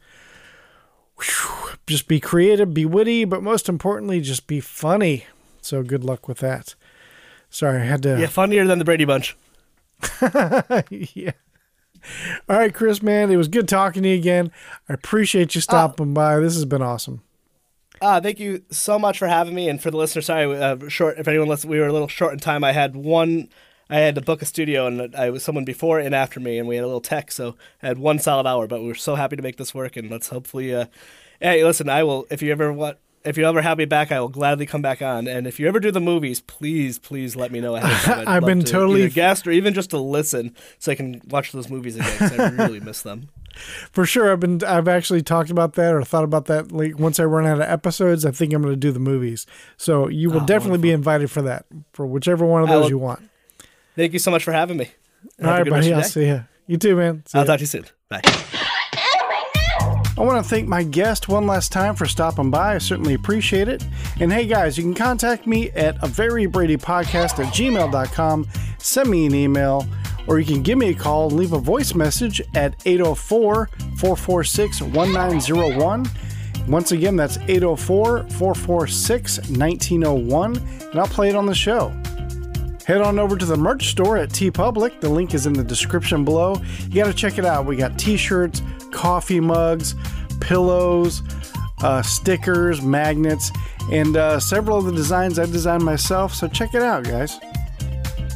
[1.88, 5.26] Just be creative, be witty, but most importantly, just be funny.
[5.62, 6.76] So good luck with that.
[7.50, 8.20] Sorry, I had to.
[8.20, 9.36] Yeah, funnier than the Brady Bunch.
[10.90, 11.32] yeah.
[12.48, 14.52] All right, Chris, man, it was good talking to you again.
[14.88, 16.40] I appreciate you stopping by.
[16.40, 17.22] This has been awesome.
[18.00, 21.18] Uh, thank you so much for having me, and for the listener, sorry, uh, short.
[21.18, 22.64] If anyone listens, we were a little short in time.
[22.64, 23.50] I had one.
[23.90, 26.68] I had to book a studio, and I was someone before and after me, and
[26.68, 28.68] we had a little tech, so I had one solid hour.
[28.68, 30.76] But we were so happy to make this work, and let's hopefully.
[30.76, 30.86] Uh,
[31.42, 32.28] hey, listen, I will.
[32.30, 35.02] If you ever want, if you ever have me back, I will gladly come back
[35.02, 35.28] on.
[35.28, 38.20] And if you ever do the movies, please, please let me know ahead of time.
[38.22, 41.22] I'd I've been to totally- either guest or even just to listen, so I can
[41.30, 42.18] watch those movies again.
[42.18, 43.30] 'cause I really miss them.
[43.92, 44.64] For sure, I've been.
[44.64, 46.72] I've actually talked about that or thought about that.
[46.72, 49.48] Like once I run out of episodes, I think I'm going to do the movies.
[49.78, 52.90] So you will Oh, definitely be invited for that for whichever one of those will-
[52.92, 53.28] you want.
[53.96, 54.92] Thank you so much for having me.
[55.44, 55.92] All right, buddy.
[55.92, 56.44] I'll see you.
[56.68, 57.24] You too, man.
[57.26, 57.54] See I'll ya.
[57.54, 57.86] talk to you soon.
[58.10, 58.22] Bye.
[60.18, 62.74] I want to thank my guest one last time for stopping by.
[62.74, 63.86] I certainly appreciate it.
[64.20, 68.48] And hey, guys, you can contact me at a very Brady podcast at gmail.com.
[68.80, 69.86] Send me an email,
[70.26, 74.82] or you can give me a call and leave a voice message at 804 446
[74.82, 76.10] 1901.
[76.68, 81.94] Once again, that's 804 446 1901, and I'll play it on the show.
[82.88, 85.02] Head on over to the merch store at TeePublic.
[85.02, 86.56] The link is in the description below.
[86.90, 87.66] You got to check it out.
[87.66, 88.62] We got t shirts,
[88.92, 89.96] coffee mugs,
[90.40, 91.22] pillows,
[91.82, 93.52] uh, stickers, magnets,
[93.92, 96.34] and uh, several of the designs I designed myself.
[96.34, 97.40] So check it out, guys.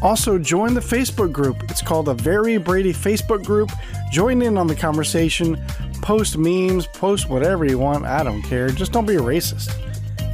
[0.01, 1.63] Also, join the Facebook group.
[1.69, 3.69] It's called the Very Brady Facebook group.
[4.11, 5.61] Join in on the conversation,
[6.01, 8.05] post memes, post whatever you want.
[8.05, 8.69] I don't care.
[8.69, 9.71] Just don't be a racist.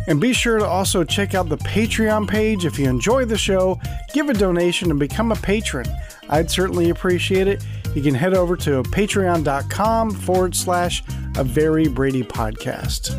[0.07, 2.65] And be sure to also check out the Patreon page.
[2.65, 3.79] If you enjoy the show,
[4.13, 5.85] give a donation and become a patron.
[6.29, 7.61] I'd certainly appreciate it.
[7.95, 11.03] You can head over to patreon.com forward slash
[11.35, 13.13] a very Brady podcast.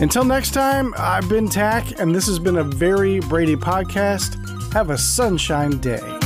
[0.00, 4.72] Until next time, I've been Tach, and this has been a very Brady podcast.
[4.72, 6.23] Have a sunshine day.